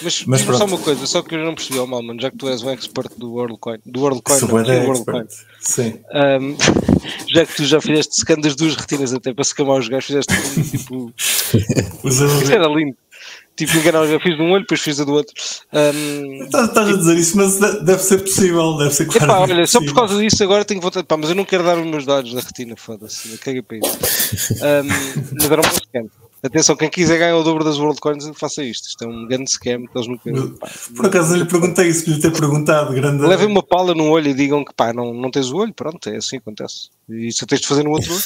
[0.00, 2.36] Mas, Mas só uma coisa, só que eu não percebi, oh, mal, mano, já que
[2.36, 5.24] tu és um expert do WorldCoin, do WorldCoin, não, bué do WorldCoin.
[5.60, 5.98] Sim.
[6.12, 6.56] Ahm,
[7.28, 10.32] já que tu já fizeste scan das duas retinas até para scamar os gajos, fizeste
[10.32, 11.12] um, tipo.
[12.08, 12.96] Isso era lindo.
[13.54, 15.34] Tipo, enganar, eu fiz de um olho, depois fiz a do outro.
[15.72, 18.76] Ahm, Estás estás a dizer isso, mas de- deve ser possível.
[18.78, 19.94] Deve ser Epá, claramente olha, só por possível.
[20.08, 21.06] causa disso agora tenho vontade.
[21.06, 23.30] Pá, mas eu não quero dar os meus dados da retina, foda-se.
[23.30, 23.98] eu Caguei para isso.
[24.64, 24.88] Ahm,
[25.34, 26.06] mas era um bom scam.
[26.44, 28.88] Atenção, quem quiser ganhar o dobro das WorldCoins, faça isto.
[28.88, 30.32] Isto é um grande scam que eles nunca.
[30.58, 32.92] pá, Por acaso eu lhe perguntei isso, lhe ter perguntado.
[32.94, 33.24] Grande...
[33.24, 36.08] Levem uma pala num olho e digam que pá, não, não tens o olho, pronto,
[36.08, 36.88] é assim que acontece.
[37.08, 38.22] E isso tens de fazer no outro olho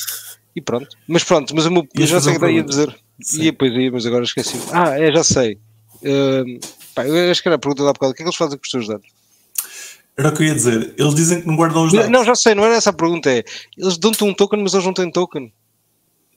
[0.55, 0.89] e pronto.
[1.07, 2.97] Mas pronto, mas o meu, eu já sei o que ia dizer.
[3.23, 3.43] Sim.
[3.43, 4.57] Ia, pois ia, mas agora esqueci.
[4.73, 5.59] Ah, é, já sei.
[6.05, 6.59] Ahm,
[6.95, 8.12] pá, eu acho que era a pergunta da bocado.
[8.12, 9.07] O que é que eles fazem com os teus dados?
[10.19, 10.95] Era o que eu ia dizer.
[10.99, 12.11] Eles dizem que não guardam os dados.
[12.11, 13.31] Não, já sei, não era essa a pergunta.
[13.31, 13.45] É
[13.77, 15.53] eles dão-te um token, mas eles não têm token.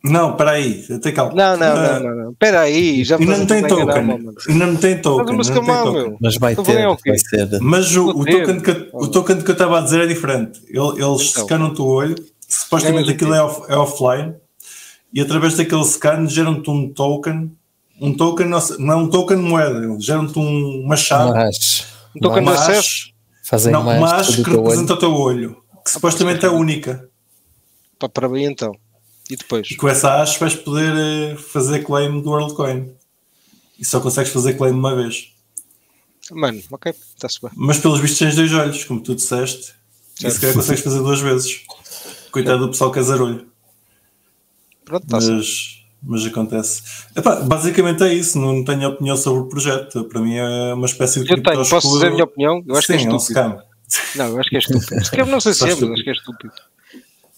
[0.02, 0.82] Não, espera aí.
[1.02, 1.34] Tem calma.
[1.34, 2.24] Não, não, Ah, não, não.
[2.24, 2.32] não.
[2.32, 4.34] Espera aí, já Ainda não tem token.
[4.50, 5.36] Ainda não tem token.
[5.36, 6.18] Mas não token.
[6.22, 7.10] Mas vai ter, ao quê?
[7.10, 7.60] vai ser.
[7.62, 8.40] Mas o, o, ter.
[8.46, 10.62] token que, eu- o token que eu estava a dizer é diferente.
[10.70, 11.44] Ele- Eles Então.
[11.44, 12.16] scanam-te o olho,
[12.48, 14.36] supostamente aquilo é, off- é offline,
[15.14, 17.52] e através daquele scan geram-te um token.
[18.02, 21.86] Um token, não é um token de moeda, geram-te um- uma chave, Mas,
[22.16, 23.12] Um token de uma acesso?
[23.44, 27.10] fazem não, mais do que representa o teu olho, que supostamente é única.
[28.14, 28.72] Para bem então.
[29.30, 29.70] E depois?
[29.70, 32.90] E com essa hash vais poder eh, fazer claim do WorldCoin.
[33.78, 35.34] E só consegues fazer claim uma vez.
[36.32, 37.52] Mano, ok, está-se bem.
[37.56, 39.74] Mas pelos vistos tens dois olhos, como tu disseste.
[40.18, 40.34] E Certo.
[40.36, 41.62] se calhar consegues fazer duas vezes.
[42.32, 43.48] Coitado do pessoal que é zarolho.
[44.90, 45.32] Pronto, está-se.
[45.32, 46.82] Mas, mas acontece.
[47.16, 48.38] Epá, basicamente é isso.
[48.40, 50.04] Não tenho opinião sobre o projeto.
[50.06, 52.64] Para mim é uma espécie de Eu tenho, posso criptoscuro- dizer a minha opinião?
[52.68, 53.40] Eu acho Sim, que é é um estúpido.
[53.40, 53.64] scam.
[54.16, 55.06] Não, eu acho que é estúpido.
[55.06, 56.54] Scam não sei se é, mas acho que é estúpido.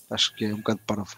[0.10, 1.18] Acho que é um bocado parvo.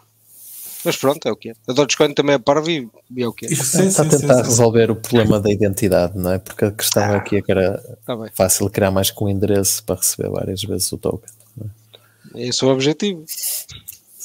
[0.85, 1.53] Mas pronto, é o que é.
[1.67, 3.49] A Dogecoin também é parvo e, e é o que é.
[3.49, 4.49] Sim, Está a sim, sim, tentar sim.
[4.49, 6.39] resolver o problema da identidade, não é?
[6.39, 8.29] Porque a questão aqui é que era bem.
[8.35, 11.29] fácil criar mais que um endereço para receber várias vezes o token.
[12.35, 13.23] Esse é o objetivo.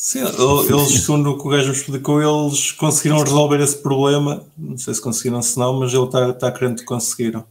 [0.01, 4.47] Sim, eles, segundo o que o gajo me explicou, eles conseguiram resolver esse problema.
[4.57, 7.45] Não sei se conseguiram, se não, mas ele está está crente que conseguiram.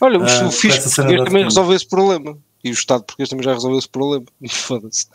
[0.00, 1.44] Olha, o, o fisco português também retina.
[1.44, 2.36] resolveu esse problema.
[2.64, 4.24] E o Estado português também já resolveu esse problema.
[4.50, 5.06] Foda-se.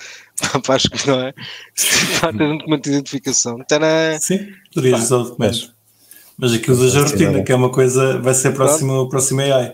[0.70, 1.34] Acho que não é.
[2.22, 3.58] Pá, Tens um documento de identificação.
[3.68, 4.18] Tadã!
[4.22, 5.74] Sim, poderias usar o documento.
[6.38, 9.74] Mas aqui usas a rotina, que é uma coisa, vai ser próximo, próximo AI.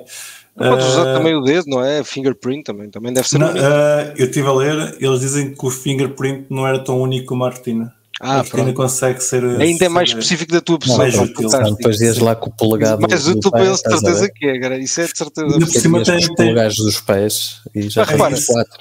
[0.56, 2.04] Podes usar Ah, também o dedo, não é?
[2.04, 2.90] Fingerprint também.
[2.90, 6.68] Também deve ser Não, ah, eu estive a ler, eles dizem que o fingerprint não
[6.68, 7.92] era tão único como a retina.
[8.22, 8.76] Ah, a retina pronto.
[8.76, 9.44] consegue ser.
[9.44, 11.00] Ainda é mais específico da tua pessoa.
[11.00, 11.50] mais pá, útil.
[11.76, 13.02] Depois ias lá com o polegado.
[13.02, 14.78] Mais do útil pé, para ele, de certeza que é, cara.
[14.78, 15.48] Isso é de certeza.
[15.48, 18.36] Ainda por cima tem, os tem, polegares dos pés e já Ah, repara.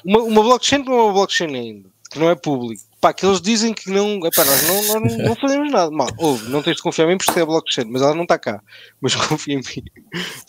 [0.04, 2.82] Uma, uma blockchain não é uma blockchain ainda, que não é público.
[3.00, 4.24] Pá, que eles dizem que não.
[4.24, 5.90] Epá, nós não, nós não, não fazemos nada.
[5.90, 8.38] Mal, ouve, não tens de confiar em mim porque é blockchain, mas ela não está
[8.38, 8.62] cá.
[9.00, 9.82] Mas confia em mim.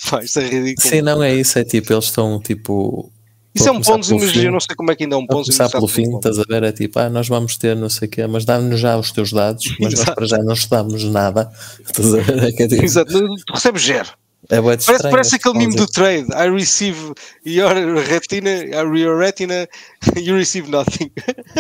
[0.10, 0.88] Pá, isso é ridículo.
[0.88, 3.12] Sim, não é isso, é tipo, eles estão tipo.
[3.56, 5.46] isso é um pelo mas eu não sei como é que ainda é um ponto.
[5.46, 6.62] começar pelo fim, estás a ver?
[6.64, 9.32] É tipo, ah, nós vamos ter não sei o quê, mas dá-nos já os teus
[9.32, 11.52] dados, mas nós para já não te damos nada.
[11.82, 12.44] Estás a ver?
[12.44, 13.12] É, que é, tipo, Exato,
[13.48, 14.10] tu recebes zero.
[14.50, 16.28] É Parece, estranho, parece aquele mimo do trade.
[16.34, 17.14] I receive
[17.46, 17.74] your
[18.06, 18.50] retina,
[18.96, 19.68] your retina,
[20.18, 21.12] you receive nothing.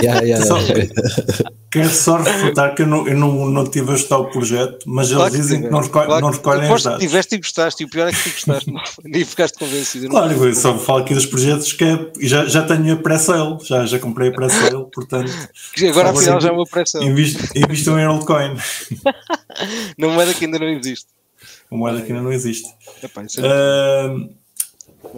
[0.01, 0.59] yeah, yeah, Só-.
[1.71, 5.07] Quero só refutar que eu não, eu não, não tive a estudar o projeto, mas
[5.07, 5.87] eles Claro que dizem que não, tiveste.
[5.87, 7.03] recolhem, Claro não que- aposto que dados.
[7.05, 10.03] tiveste e gostaste, e o pior é que tu gostaste, não- nem ficaste convencido.
[10.05, 13.57] não Claro, eu só falo aqui dos projetos que é, já, já tenho a pré-sale,
[13.63, 15.31] já, já comprei a pré-sale, portanto,
[15.89, 17.01] Agora afinal já é uma pressão.
[17.01, 18.55] invisto, invisto em Worldcoin.
[19.97, 21.07] Não moeda que ainda não existe.
[21.73, 22.69] Uma moeda que ainda não existe.
[23.01, 24.29] Epá, isso é Ahm,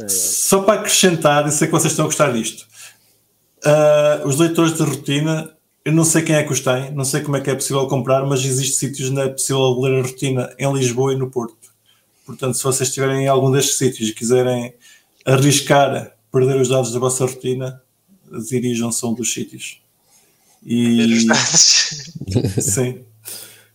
[0.08, 2.66] só para acrescentar, eu sei que vocês estão a gostar disto.
[3.66, 5.54] Ah, os leitores de rotina,
[5.84, 7.86] eu não sei quem é que os tem, não sei como é que é possível
[7.88, 11.58] comprar, mas existem sítios onde é possível ler a rotina em Lisboa e no Porto.
[12.26, 14.74] Portanto, se vocês estiverem em algum destes sítios e quiserem
[15.26, 17.82] arriscar perder os dados da vossa rotina,
[18.50, 19.82] dirijam-se a um dos sítios.
[20.66, 21.28] E
[22.62, 23.04] sim,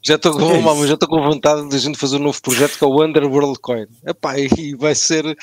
[0.02, 2.78] Já estou com, É já estou com vontade de a gente fazer um novo projeto
[2.78, 3.86] que é o Underworld Coin.
[4.06, 5.36] Epá, e vai ser.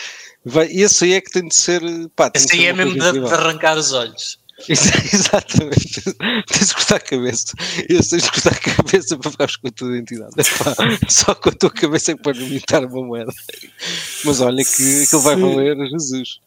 [0.44, 1.82] Vai, esse aí é que tem de ser.
[2.16, 4.40] Pá, Esse aí é mesmo de, de arrancar os olhos.
[4.70, 6.02] Ex- Exatamente.
[6.48, 7.46] Tens de cortar a cabeça.
[7.88, 10.32] Esse tens de cortar a cabeça para ficares com a tua identidade.
[10.38, 10.76] Epá,
[11.08, 13.32] só com a tua cabeça é que podes imitar uma moeda.
[14.26, 16.40] Mas olha que aquilo vai valer Jesus.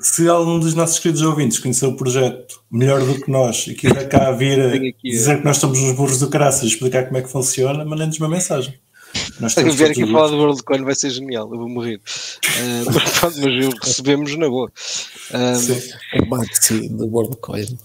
[0.00, 4.08] se algum dos nossos queridos ouvintes conheceu o projeto melhor do que nós e quiser
[4.08, 4.68] cá vir a
[5.04, 8.18] dizer que nós somos uns burros do caraças e explicar como é que funciona, mandem-nos
[8.18, 8.74] uma mensagem.
[9.40, 12.00] Nós Se temos vier aqui falar do World Coin vai ser genial, eu vou morrer.
[12.60, 14.70] Ah, mas pronto, mas eu recebemos na boa.
[15.32, 15.80] Ah, Sim.
[16.20, 17.78] O Maxi do WorldCoin.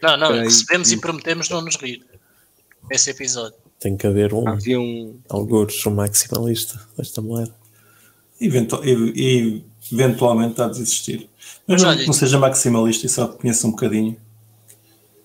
[0.00, 0.44] Não, não, Espera aí.
[0.44, 2.04] recebemos e prometemos não nos rir.
[2.90, 3.56] Esse episódio.
[3.80, 5.18] Tem que haver um, havia um.
[5.28, 7.52] alguns, um maximalista desta moeda.
[8.40, 11.28] eventu e, e eventualmente há de existir.
[11.66, 14.16] Mas não, olha- não seja maximalista e só conheça um bocadinho.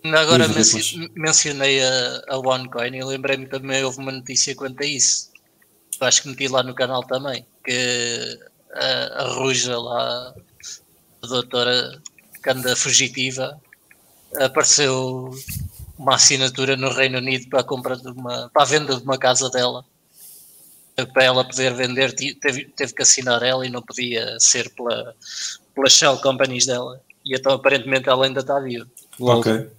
[0.03, 0.47] Agora
[1.15, 5.29] mencionei a, a OneCoin e lembrei-me também, houve uma notícia quanto a isso.
[5.99, 8.39] Eu acho que meti lá no canal também, que
[8.73, 10.33] a, a Ruja lá,
[11.21, 12.01] a doutora
[12.43, 13.61] que anda fugitiva,
[14.39, 15.29] apareceu
[15.97, 19.19] uma assinatura no Reino Unido para a compra de uma, para a venda de uma
[19.19, 19.85] casa dela.
[21.13, 25.15] Para ela poder vender, teve, teve que assinar ela e não podia ser pela,
[25.75, 26.99] pelas shell companies dela.
[27.23, 28.87] E então aparentemente ela ainda está viva.
[29.19, 29.69] Logo, Ok.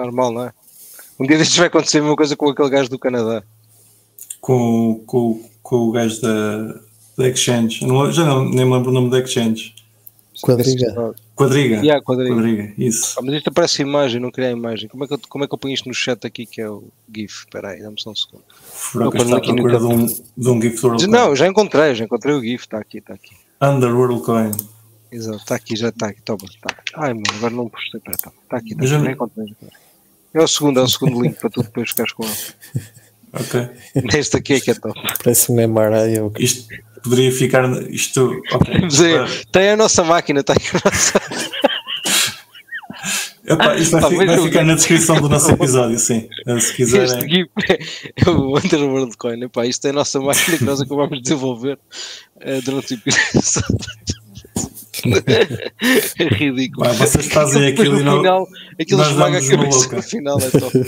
[0.00, 0.52] Normal, não é?
[1.18, 3.42] Um dia destes vai acontecer a mesma coisa com aquele gajo do Canadá.
[4.40, 6.80] Com, com, com o gajo da,
[7.18, 7.86] da Exchange.
[7.86, 9.74] Não- já não, nem me lembro o nome da Exchange.
[10.40, 11.14] Quadriga.
[11.34, 11.76] Quadriga.
[11.76, 12.34] Yeah, quadriga.
[12.34, 13.18] Quadriga, isso.
[13.18, 14.88] Ah, mas isto aparece imagem, não queria a imagem.
[14.88, 16.68] Como é, que eu, como é que eu ponho isto no chat aqui que é
[16.70, 16.84] o
[17.14, 17.40] GIF?
[17.40, 18.42] Espera aí, dá-me só um segundo.
[18.62, 22.04] Furaca está aqui no procura de um, de um gift World Não, já encontrei, já
[22.04, 23.34] encontrei o GIF, está aqui, está aqui.
[23.58, 23.70] Coin.
[23.74, 24.50] Underworld Coin.
[25.12, 26.38] Exato, está aqui, já está aqui, toma.
[26.62, 26.74] Tá.
[26.94, 29.46] Ai, mano, agora não postei, espera, está tá aqui, está aqui, já encontrei.
[29.46, 29.89] já encontrei.
[30.34, 32.34] É o segundo, é o segundo link para tu depois ficares com ele.
[33.32, 33.68] Ok.
[34.18, 34.94] Este aqui é que é top.
[35.22, 36.20] Parece um MRI.
[36.20, 36.68] ou- Isto
[37.02, 37.64] poderia ficar.
[37.90, 38.40] Isto.
[38.52, 38.74] Ok.
[38.82, 41.20] Mas é, tem a nossa máquina, está aqui a nossa.
[43.46, 46.28] Epá, isto vai, Pá, fi- veja vai ficar na descrição do nosso episódio, sim.
[46.44, 47.28] Se Este quiserem.
[47.28, 47.78] GIF é,
[48.24, 49.42] é o Underworld Coin.
[49.44, 51.78] Epá, isto é a nossa máquina que nós acabamos de desenvolver
[52.40, 53.80] eh, durante o episódio.
[56.18, 56.86] É ridículo.
[56.86, 58.18] Pá, vocês fazem aquilo e no não.
[58.18, 58.48] final,
[58.80, 60.78] aquilo esmaga a cabeça no final, é top.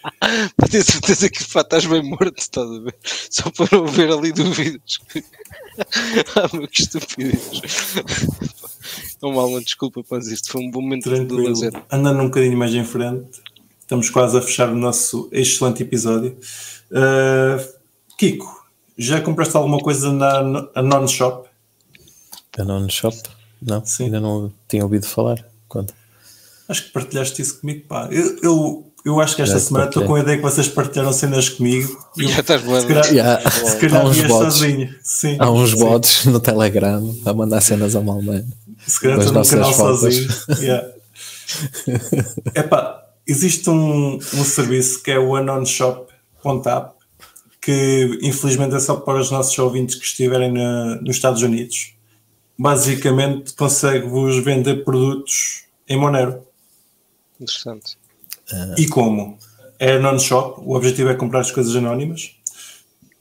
[0.56, 2.94] para ter certeza que pá, estás bem morto, estás a ver?
[3.02, 4.98] Só para não ver ali dúvidas.
[6.36, 7.60] ah, meu, que estupidez.
[9.22, 11.48] Não, desculpa, mas isto foi um bom momento de Tranquilo.
[11.48, 11.72] lazer.
[11.90, 13.42] Andando um bocadinho mais em frente,
[13.80, 16.36] estamos quase a fechar o nosso excelente episódio.
[16.90, 17.62] Uh,
[18.16, 18.64] Kiko,
[18.96, 21.49] já compraste alguma coisa na na non-shop?
[22.58, 23.16] A non-shop?
[23.62, 24.04] Não, Sim.
[24.06, 25.44] ainda não tinha ouvido falar.
[25.68, 25.94] Conta.
[26.68, 28.08] Acho que partilhaste isso comigo, pá.
[28.10, 31.12] Eu, eu, eu acho que esta Já semana estou com a ideia que vocês partilharam
[31.12, 31.96] cenas comigo.
[32.16, 32.80] Eu, Já estás boa.
[32.80, 33.50] se calhar, Yeah.
[33.50, 34.28] se calhar Há bots.
[34.54, 34.94] sozinho.
[35.02, 35.78] Sim, Há uns sim.
[35.78, 38.46] bots no Telegram a mandar cenas ao Malman.
[38.86, 40.00] Se calhar estou num nossas canal fotos.
[40.00, 40.28] sozinho.
[40.62, 40.88] Yeah.
[42.54, 46.94] Epá, existe um, um serviço que é o anonshop.app
[47.60, 51.94] que infelizmente é só para os nossos ouvintes que estiverem na- nos Estados Unidos.
[52.60, 56.42] Basicamente consegue-vos vender produtos em Monero.
[57.40, 57.96] Interessante.
[58.76, 59.38] E como?
[59.78, 62.36] É non-shop, o objetivo é comprar as coisas anónimas.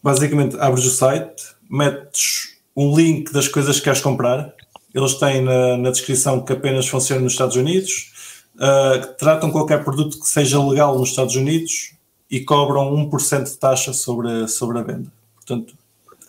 [0.03, 4.53] Basicamente, abres o site, metes um link das coisas que queres comprar.
[4.93, 8.11] Eles têm na, na descrição que apenas funciona nos Estados Unidos.
[8.55, 11.93] Uh, tratam qualquer produto que seja legal nos Estados Unidos
[12.29, 15.09] e cobram 1% de taxa sobre, a- sobre a venda.
[15.35, 15.77] Portanto,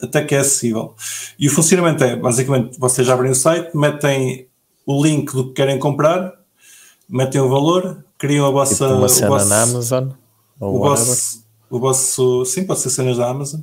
[0.03, 0.95] até que é acessível.
[1.39, 4.47] E o funcionamento é, basicamente, vocês abrem o site, metem
[4.87, 6.33] o link do que querem comprar,
[7.09, 8.75] metem o valor, criam a vossa...
[8.75, 10.09] Tipo uma o cena vosso- na Amazon
[10.59, 13.61] ou o vosso, o vosso, sim, pode ser cenas da Amazon,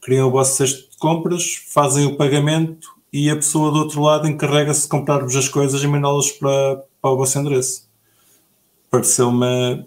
[0.00, 4.26] criam o vosso cesto de compras, fazem o pagamento e a pessoa do outro lado
[4.28, 7.88] encarrega-se de comprar-vos as coisas e mandá-las para, para o vosso endereço.
[8.90, 9.84] Pareceu-me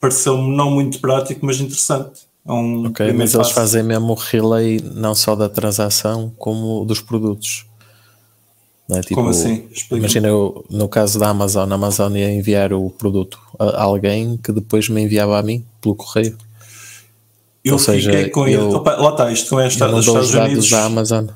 [0.00, 2.28] pareceu não muito prático, mas interessante.
[2.46, 7.00] É um Ok, mas eles fazem mesmo o relay não só da transação como dos
[7.00, 7.66] produtos.
[8.86, 9.00] Não é?
[9.00, 9.66] Tipo, Como assim?
[9.92, 14.52] Imagina eu, no caso da Amazon, a Amazon ia enviar o produto a alguém que
[14.52, 16.36] depois me enviava a mim pelo correio.
[17.64, 18.74] Eu ou seja, fiquei com eu- ele.
[18.76, 20.68] Opa, lá está, isto com Eu esta, não dos Estados Unidos.
[20.68, 21.26] da Amazon.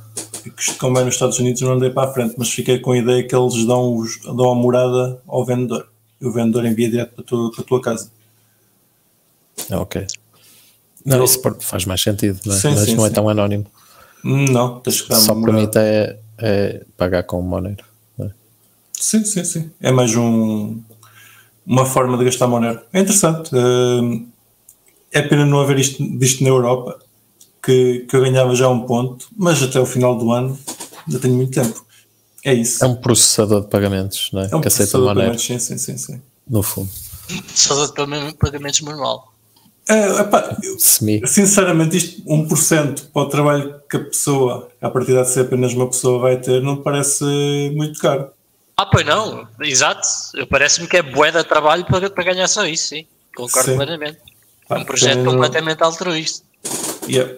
[0.58, 2.98] isto como é nos Estados Unidos não andei para a frente, mas fiquei com a
[2.98, 5.88] ideia que eles dão, os, dão a morada ao vendedor.
[6.20, 8.10] E o vendedor envia direto para a tua, para a tua casa.
[9.70, 10.06] Ok.
[11.04, 12.58] Não, Eu- isso faz mais sentido, não é?
[12.58, 13.14] Sim, mas sim, não é sim.
[13.14, 13.66] tão anónimo.
[14.24, 17.84] Não, tens que dar Só permite é, é pagar com o Monero.
[18.18, 18.28] é?
[18.92, 19.70] Sim, sim, sim.
[19.80, 20.80] É mais um,
[21.64, 22.80] uma forma de gastar Monero.
[22.92, 23.50] É interessante.
[23.54, 24.28] Hum,
[25.12, 26.98] É pena não haver isto, disto na Europa,
[27.62, 30.58] que, que eu ganhava já um ponto, mas até o final do ano
[31.06, 31.86] ainda tenho muito tempo.
[32.44, 32.84] É isso.
[32.84, 34.48] É um processador de pagamentos, não é?
[34.50, 35.96] É um que aceita processador de Monero, pagamentos, Sim, sim, sim.
[35.96, 36.22] sim.
[36.48, 36.90] no fundo.
[37.54, 39.32] Só de pagam- pagamentos manual.
[39.88, 40.78] É, epá, eu-.
[40.78, 45.88] Sinceramente, isto 1% para o trabalho que a pessoa, a partir de ser apenas uma
[45.88, 47.24] pessoa, vai ter, não parece
[47.74, 48.28] muito caro.
[48.76, 50.06] Ah, pois não, exato.
[50.50, 53.06] Parece-me que é bué de trabalho para, para ganhar só isso, sim.
[53.34, 53.76] Concordo Sim.
[53.76, 54.18] plenamente.
[54.18, 56.44] É Pá, um projeto tenho- completamente altruísta.
[57.08, 57.34] Yeah.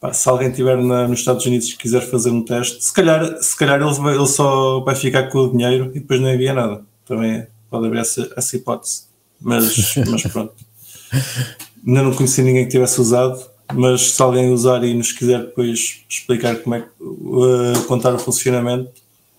[0.00, 3.42] Pá, se alguém estiver na- nos Estados Unidos e quiser fazer um teste, se calhar,
[3.42, 6.54] se calhar ele, vai- ele só vai ficar com o dinheiro e depois não envia
[6.54, 6.82] nada.
[7.04, 9.02] Também é- pode haver essa, essa hipótese.
[9.40, 10.54] Mas, mas pronto.
[11.86, 16.02] Ainda não conheci ninguém que tivesse usado mas se alguém usar e nos quiser depois
[16.08, 18.90] explicar como é que uh, contar o funcionamento,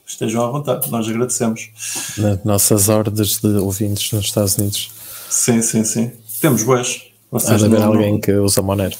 [0.05, 1.69] estejam à vontade, nós agradecemos.
[2.17, 4.91] Nas nossas ordens de ouvintes nos Estados Unidos.
[5.29, 6.11] Sim, sim, sim.
[6.39, 7.01] Temos boas.
[7.31, 8.95] Há de haver alguém que usa Monero.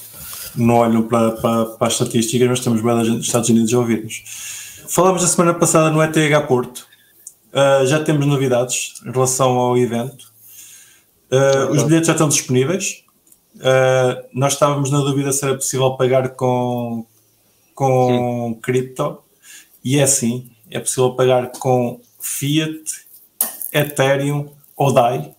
[0.55, 3.79] Não olham para, para, para as estatísticas, mas temos boa gente dos Estados Unidos a
[3.79, 4.23] ouvir-nos.
[4.87, 6.85] Falámos a semana passada no ETH Porto.
[7.53, 10.31] Uh, já temos novidades em relação ao evento.
[11.29, 13.03] Uh, os bilhetes já estão disponíveis.
[13.61, 17.05] Uh, nós estávamos na dúvida se era possível pagar com,
[17.75, 19.19] com cripto.
[19.83, 22.83] E é assim, é possível pagar com Fiat,
[23.71, 25.33] Ethereum ou DAI.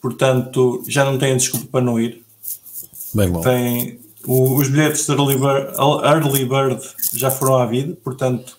[0.00, 2.22] Portanto, já não têm desculpa para não ir.
[3.14, 3.40] Bem bom.
[3.40, 5.72] Tem, o, os bilhetes de early bird,
[6.04, 6.80] early bird,
[7.14, 8.56] já foram à vida, portanto,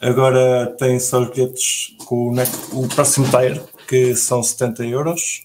[0.00, 5.44] agora tem só os bilhetes com o, o próximo tier, que são 70 euros.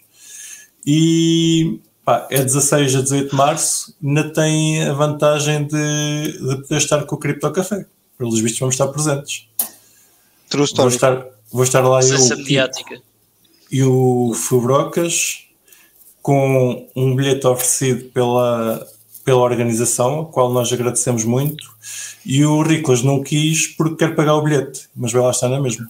[0.85, 6.77] E pá, é 16 a 18 de março, ainda tem a vantagem de, de poder
[6.77, 7.85] estar com o Crypto Café.
[8.17, 9.45] Pelos vistos, vamos estar presentes.
[10.49, 10.95] True Vou story.
[10.95, 13.01] estar, vou estar lá eu Presença e, mediática.
[13.69, 15.43] e o Fubrocas
[16.21, 18.87] com um bilhete oferecido pela,
[19.25, 21.69] pela organização, a qual nós agradecemos muito,
[22.25, 25.59] e o Riclas não quis porque quer pagar o bilhete, mas vai lá estar na
[25.59, 25.89] mesma.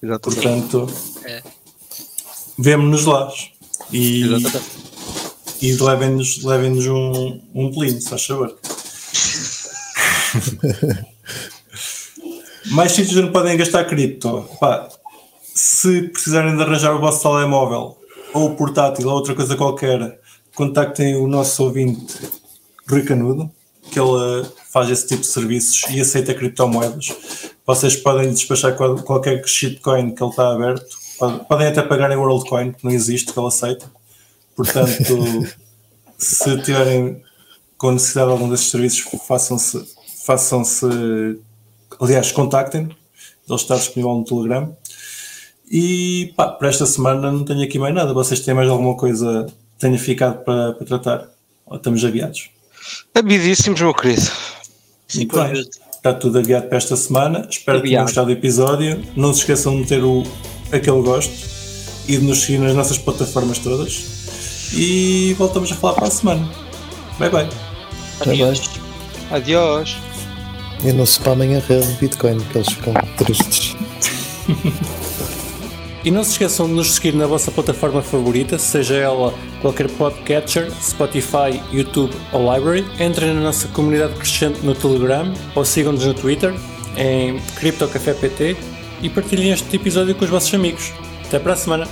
[0.00, 0.40] Exatamente.
[0.42, 0.86] Portanto,
[1.24, 1.42] É.
[2.56, 3.32] vemo-nos lá
[3.92, 4.73] e, Exatamente.
[5.64, 8.54] E levem-nos levem um, um pelinho, se faz favor.
[12.70, 14.48] Mais sítios onde podem gastar cripto.
[14.60, 14.88] Pá,
[15.54, 17.96] se precisarem de arranjar o vosso telemóvel
[18.32, 20.18] ou portátil ou outra coisa qualquer,
[20.54, 22.14] contactem o nosso ouvinte
[22.88, 23.50] Rui Canudo,
[23.90, 27.14] que ele faz esse tipo de serviços e aceita criptomoedas.
[27.66, 30.84] Vocês podem despachar qual- qualquer shitcoin que ele está aberto.
[31.18, 33.86] Pod- Podem até pagar em WorldCoin, que não existe, que ele aceita.
[34.56, 35.46] Portanto,
[36.18, 37.22] se tiverem
[37.76, 39.84] com necessidade de algum desses serviços, façam-se,
[40.24, 40.86] façam-se,
[42.00, 42.82] aliás, contactem.
[43.46, 44.76] Ele está disponível no Telegram.
[45.70, 48.12] E pá, para esta semana não tenho aqui mais nada.
[48.12, 51.28] Vocês têm mais alguma coisa que tenha ficado para, para tratar?
[51.66, 52.50] Ou estamos aviados?
[53.14, 54.30] Abidíssimos, meu querido.
[55.14, 55.52] Muito bem.
[55.52, 57.46] Está tudo aviado para esta semana.
[57.50, 59.02] Espero que tenham gostado do episódio.
[59.16, 60.22] Não se esqueçam de meter o,
[60.70, 61.32] aquele gosto
[62.06, 64.13] e de nos seguir nas nossas plataformas todas.
[64.74, 66.48] E voltamos a falar para a semana.
[67.18, 67.48] Bye bye.
[68.20, 68.70] Adiós.
[69.30, 69.96] Adiós.
[70.84, 73.76] E não spamem a rede Bitcoin, que eles ficam tristes.
[76.04, 80.70] E não se esqueçam de nos seguir na vossa plataforma favorita, seja ela qualquer podcatcher,
[80.82, 82.84] Spotify, YouTube ou Library.
[83.00, 86.52] Entrem na nossa comunidade crescente no Telegram ou sigam-nos no Twitter
[86.98, 88.54] em CryptoCafépt
[89.00, 90.92] e partilhem este episódio com os vossos amigos.
[91.26, 91.88] Até para a semana!